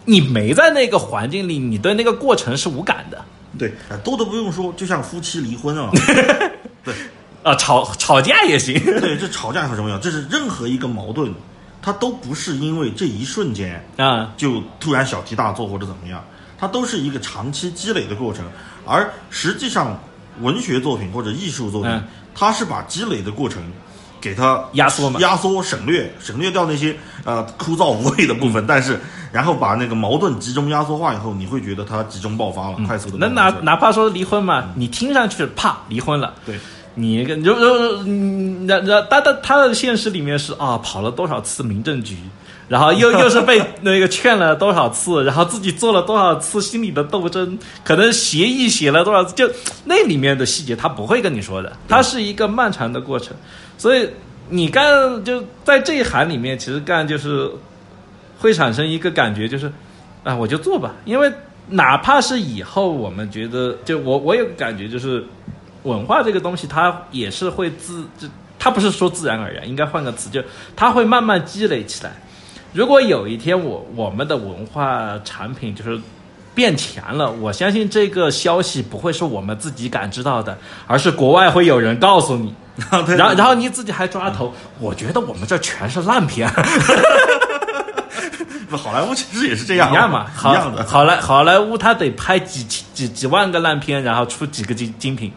[0.04, 3.20] 你没在那个环境里，你对那个过程是无感的。
[3.58, 5.90] 对，呃多的不用说，就像夫妻离婚啊，
[6.84, 6.94] 对。
[7.42, 8.72] 啊，吵吵架也行。
[9.00, 11.28] 对，这吵架很重要，这是任何一个矛盾，
[11.82, 16.24] 它都不是因为这一瞬间啊，就突然小题大做或者怎么样，
[16.56, 18.44] 它都是一个长期积累的过程。
[18.86, 19.98] 而实际上，
[20.40, 22.04] 文学作品或者艺术作品，嗯
[22.34, 23.62] 它是把积累的过程
[24.18, 28.98] 给它压缩嘛压缩省略省略掉那些呃枯燥无味的部嗯分，但是
[29.30, 33.18] 然后把那个矛盾集中压缩化以后，你会觉得它集中爆发了，快速的。
[33.18, 36.32] 那哪哪怕说离婚嘛，你听上去怕离婚了。
[36.46, 36.58] 对。
[36.94, 42.16] 你跟如如嗯，然然他的他的现实里面是啊，跑了多少次民政局，
[42.68, 49.50] 然后又 又是被那个劝了多少次，然后自己做了多少次心理的斗争，可能协议写了多少次，就
[49.86, 53.34] 那里面的细节他不会跟你说的，它是一个漫长的过程，
[53.78, 54.06] 所以
[54.50, 57.50] 你干就在这一行里面，其实干就是
[58.38, 59.72] 会产生一个感觉，就是
[60.24, 61.32] 啊，我就做吧，因为
[61.68, 65.24] 哪怕是以后我们觉得，就我我有个感觉就是。
[65.84, 68.28] 文化这个东西，它也是会自，就
[68.58, 70.42] 它不是说自然而然，应该换个词，就
[70.76, 72.12] 它会慢慢积累起来。
[72.72, 76.00] 如果有一天我我们的文化产品就是
[76.54, 80.56] 变强了，我相信这个消息不会是我们自己感知到的，
[80.86, 82.54] 而是国外会有人告诉你，
[82.90, 86.48] 然后然后你自己还抓头，我觉得我们这全是烂片，
[88.70, 90.82] 不，好莱坞其实也是这样，一样嘛，一样的。
[90.86, 95.32] 好莱好莱坞它得拍几几几万个烂片，然后出几个精精品。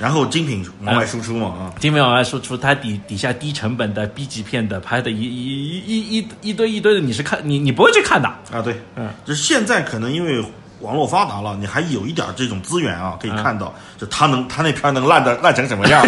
[0.00, 8.26] 然后精品往外输出嘛啊，精品往外输出，它底底下低成本的 B 级片的拍的一一一一一堆一堆的，你是看你你不会去看的。
[8.50, 10.42] 啊对，嗯，就是现在可能因为
[10.80, 13.58] 网络发达了，你还有一点这种资源啊，可以看嗯。
[13.58, 16.02] 到，就他能他那片能烂的烂成什么样，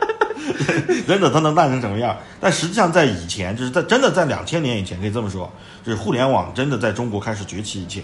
[1.06, 2.16] 真的他能烂成什么样？
[2.40, 5.52] 但实际上在以前，就是在真的在两千年以前，可以这么说，
[5.84, 8.02] 就是互联网真的在中国开始崛起以前。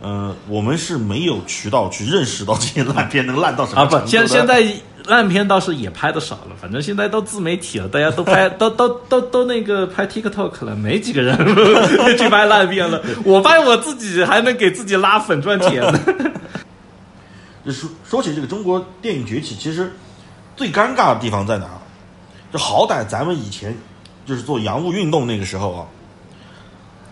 [0.00, 4.10] 呃，我们是没有渠道去认识到这些烂片能烂到什么啊不，程度的。
[4.10, 4.64] 现现在
[5.06, 11.36] 烂片倒是也拍的少了，反正现在都自媒体了，大家都拍 都都都都那个拍 TikTok 了，没几个人
[12.16, 13.02] 去拍烂片了。
[13.24, 16.00] 我发现我自己还能给自己拉粉赚钱呢。
[17.66, 19.92] 就说说起这个中国电影崛起，其实
[20.56, 21.80] 最尴尬的地方在哪儿？
[22.52, 23.76] 就好歹咱们以前
[24.24, 25.86] 就是做洋务运动那个时候啊，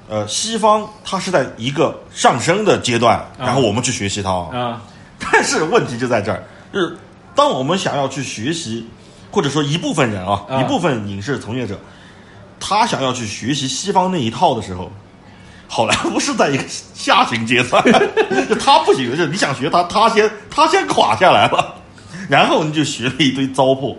[0.08, 4.56] 呃，西方它是在一个上升的阶段，然后我们去学习它啊。
[4.56, 4.82] 啊，
[5.18, 6.42] 但是问题就在这儿，
[6.72, 6.96] 就是
[7.34, 8.86] 当我们想要去学习，
[9.32, 11.76] 或者说一部分人啊，啊一部分影视从业者，
[12.60, 14.92] 他想要去学习西方那一套的时候，
[15.66, 17.82] 好莱坞是在一个下行阶段，
[18.48, 21.74] 就他不行，就是你想学他，他先他先垮下来了，
[22.28, 23.96] 然后你就学了一堆糟粕，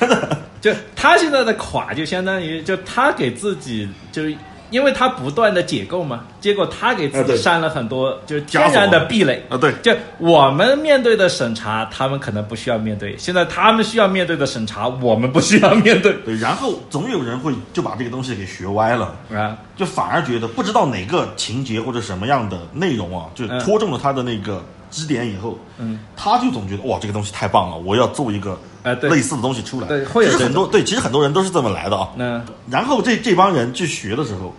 [0.00, 0.36] 真的。
[0.60, 4.36] 就他现在的垮，就相当于就他给自己就是。
[4.70, 9.42] 因为他不断的解构嘛，结果他给自己删了很多就是天然的壁垒。
[9.48, 16.12] 啊，对，就我们面对的审查，他们可能不需要面对；现在他们需要面对的审查，我们不需要面对。
[16.24, 19.56] 对，然后总有人会就把这个东西给学歪了，啊。
[19.76, 23.60] 就反而觉得不知道哪个情节或者什么样的内容啊，就嗯。
[23.60, 24.60] 戳中了他的那个
[24.90, 29.86] 基点以后，嗯，他就总觉得哇，这个东西太棒了，我要做一个哎类似的东西出来。
[29.88, 32.08] 对会有这其实很多对，其实很多人都是这么来的啊。
[32.16, 34.54] 嗯然后这这帮人去学的时候，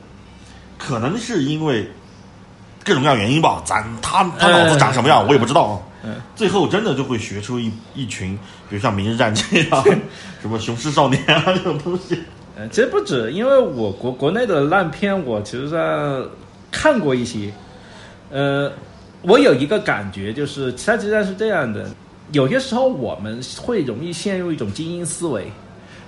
[0.78, 1.90] 可能是因为
[2.84, 5.80] 各种各样原因吧，咱他他脑子长什么样、我也不知道啊。
[6.04, 8.38] 嗯，最后真的就会学出一一群，
[8.70, 9.44] 比如像《明日战记》
[9.76, 9.84] 啊，
[10.42, 12.24] 什么《雄狮少年》啊这种东西。
[12.56, 16.26] 呃，其实不止，因为我国国内的烂片，我其实上
[16.72, 17.52] 看过一些。
[18.32, 18.72] 呃，
[19.22, 21.90] 我有一个感觉，就是它实际上是这样的，
[22.32, 25.52] 有些时候我们会容易陷入一种精英思维。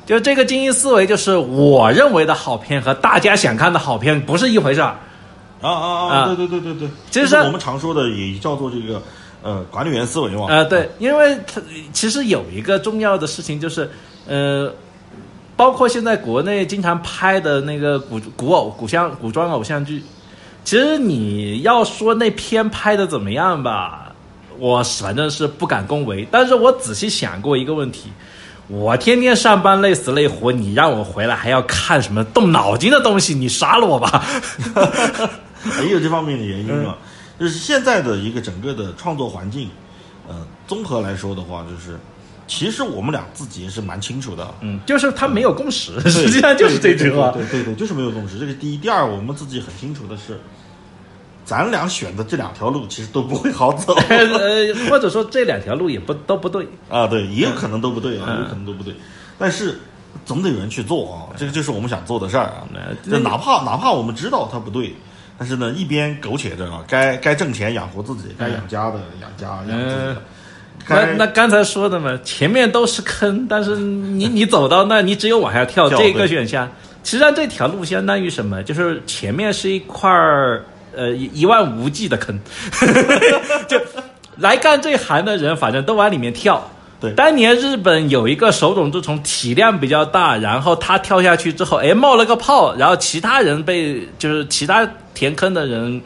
[0.05, 4.95] 就这个精英思维，就是我认为的好片和大家想看的好片不是一回事儿。
[5.61, 6.17] 啊啊啊！
[6.17, 8.99] 啊对对对对对，其实就是我们常说的也叫做这个
[9.43, 10.47] 呃管理员思维嘛。
[10.49, 11.61] 呃，对，因为它
[11.93, 13.87] 其实有一个重要的事情就是，
[14.27, 14.73] 呃，
[15.55, 20.03] 包括现在国内经常拍的那个古古偶、古像、古装偶像剧，
[20.63, 24.13] 其实你要说那片拍的怎么样吧，
[24.57, 26.27] 我反正是不敢恭维。
[26.31, 28.11] 但是我仔细想过一个问题。
[28.67, 33.33] 我天天上班累死累活，你让我回来还要看什么动脑筋的东西？
[33.33, 34.23] 你杀了我吧！
[35.83, 36.97] 也有这方面的原因嗯啊。
[37.37, 39.69] 就是现在的一个整个的创作环境，
[40.29, 40.35] 呃，
[40.67, 41.99] 综合来说的话，就是
[42.51, 44.53] 其实我们俩自己也是蛮清楚的。
[44.59, 47.31] 嗯，就是他没有共识，实际上就是这句话。
[47.31, 48.37] 对对对，就是没有共识。
[48.37, 50.37] 这个第一，第二，我们自己很清楚的是，
[51.45, 53.93] 咱俩选的这两条路其实都不会好走。
[54.11, 56.67] 呃，或者说这两条路也不都不对。
[56.89, 58.93] 啊，对，也有可能都不对啊，嗯有可能都不对。
[59.39, 59.79] 但是
[60.25, 62.67] 总得有人去做啊，这个就是我们想做的事儿啊。
[63.23, 64.93] 哪怕哪怕我们知道它不对，
[65.37, 70.21] 但是呢，一边苟且着啊，该该挣钱养活自己，该养家的养家养自己的。
[70.87, 76.69] 那那刚才说的嘛，前面都是坑，但是你你走到那，你只有往下跳跳这个选项。
[77.03, 78.61] 实际上这条路相当于什么？
[78.63, 80.63] 就是前面是一块儿
[80.95, 82.39] 呃一一望无际的坑，
[83.67, 83.79] 就
[84.37, 86.69] 来干这行的人，反正都往里面跳。
[86.99, 95.99] 对当年日本有一个手冢治虫体量比较大，然后他跳下去之后，哎冒了个泡，然后其他人被就是其他填坑的人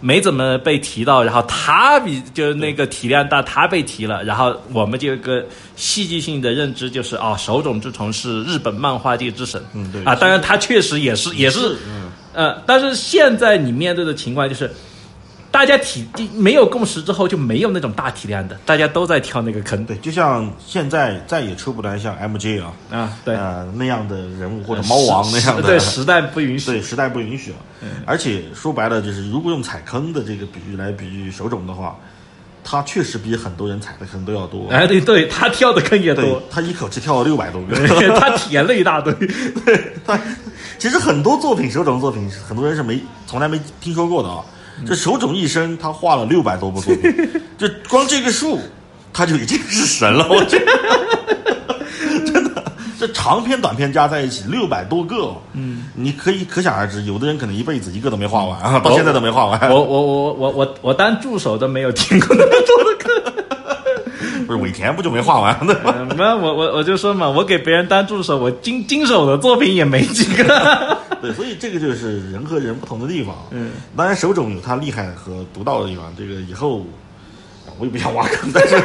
[0.00, 5.44] 没怎么被提到，然后他比就是那个体量大，他被提了，然后我们这个
[5.76, 12.10] 戏剧性的认知，就是啊，手冢治虫是日本漫画界之神，嗯对啊，当然他确实也是也是嗯。
[12.34, 14.70] 呃，但是现在你面对的情况就是，
[15.50, 19.84] 大家体没有共识之后，就没有那种大体量的，大家都在跳那个坑。
[19.84, 26.66] 对，就像现在再也出不来像 MJ 啊，啊，对，呃那样的人物或者猫王那样的， 对时代不允许。
[26.66, 27.56] 对，时代不允许了。
[28.04, 31.96] 而且说白了，就是如果用踩坑的这个比喻来比喻手冢的话，
[32.62, 34.68] 他确实比很多人踩的坑都要多。
[34.70, 37.74] 哎，对对，他跳的坑也多，他一口气跳了六百多个。
[38.20, 39.12] 他填了一大堆。
[39.64, 40.20] 对他
[40.78, 44.44] 其实很多作品，手冢作品，很多人是没从来没听说过的啊。
[44.86, 47.12] 这手冢一生他画了六百多部作品，
[47.58, 48.58] 就光这个数，
[49.12, 50.26] 他就已经是神了。
[50.28, 50.66] 我觉得，
[52.24, 52.64] 真的，
[52.98, 59.70] 这长篇短篇加在一起六百多个，嗯，你可以可想而知，有的人可能一辈子一个都没画完啊，到现在都没画完。
[59.70, 63.44] 我我我我我我当助手都没有听过那么多的坑。
[64.46, 65.94] 不是尾田不就没画完的吗？
[65.98, 70.98] 嗯没有，我我我就说嘛，我给别人当助手，我经经手的作品也没几个。
[71.22, 73.34] 对，所以这个就是人和人不同的地方。
[73.50, 76.86] 嗯，当然手冢有他厉害和独到的地方，这个以后
[77.78, 78.82] 我也不想挖坑，但是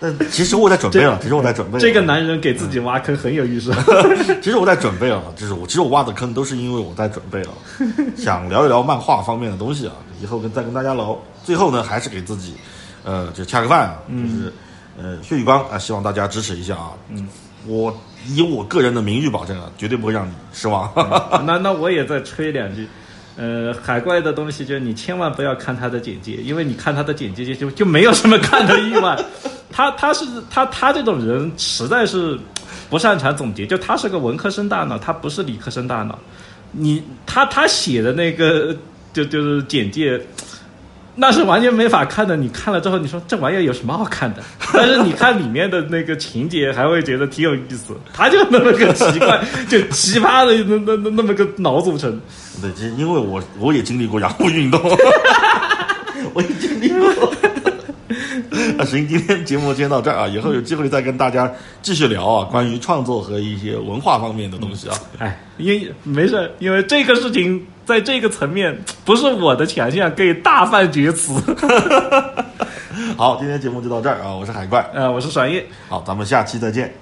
[0.00, 3.72] 但其实我在准备了，其实我在准备了这个男人给自己挖坑很有意思。
[4.42, 7.50] 其实我在准备了，就是我其实我挖的坑都是因为我在准备了，
[8.16, 11.16] 想聊一聊漫画方面的东西啊，以后跟再跟大家聊。
[11.44, 12.54] 最后呢，还是给自己，
[13.04, 14.52] 呃，就恰个饭啊，就是
[14.96, 16.90] 呃，薛宇光啊，希望大家支持一下啊。
[17.08, 17.26] 嗯，
[17.66, 17.96] 我
[18.26, 20.90] 以我个人的名誉保证啊，绝对不会让你失望。
[21.44, 22.86] 那 那我也再吹两句。
[23.34, 29.18] 呃，海怪的东西就是你千万不要看他的简介，因为你看他的简介就就就没有什么看的欲望。
[29.72, 32.38] 他他是他他这种人实在是
[32.90, 36.18] 不擅长总结，就他是个文科生大脑，他不是理科生大脑。
[36.72, 38.76] 你他他写的那个
[39.14, 40.20] 就就是简介。
[41.14, 42.36] 那是完全没法看的。
[42.36, 44.42] 你看了之后，你说这玩意儿有什么好看的？
[44.72, 47.94] 但是你看里面的那个情节，还会觉得挺有意思。
[48.14, 52.20] 他就那么个奇怪，就奇葩的那那那那么个脑组成。
[52.60, 54.80] 对，就因为我我也经历过洋务运动，
[56.34, 57.31] 我也经历过。
[58.82, 61.48] 那行，今天节目先到这儿啊，以后有机会再跟大家
[61.82, 64.98] 继续聊啊，关于创作和一些文化方面的东西啊。
[65.18, 71.32] 哎，因没事，因为这个事情在这个层面不是我的强项，可以大放厥词。
[73.16, 75.64] 好，今天节目就到这儿啊，我是海怪，呃，我是爽叶。
[75.88, 76.92] 好，咱们下期再见。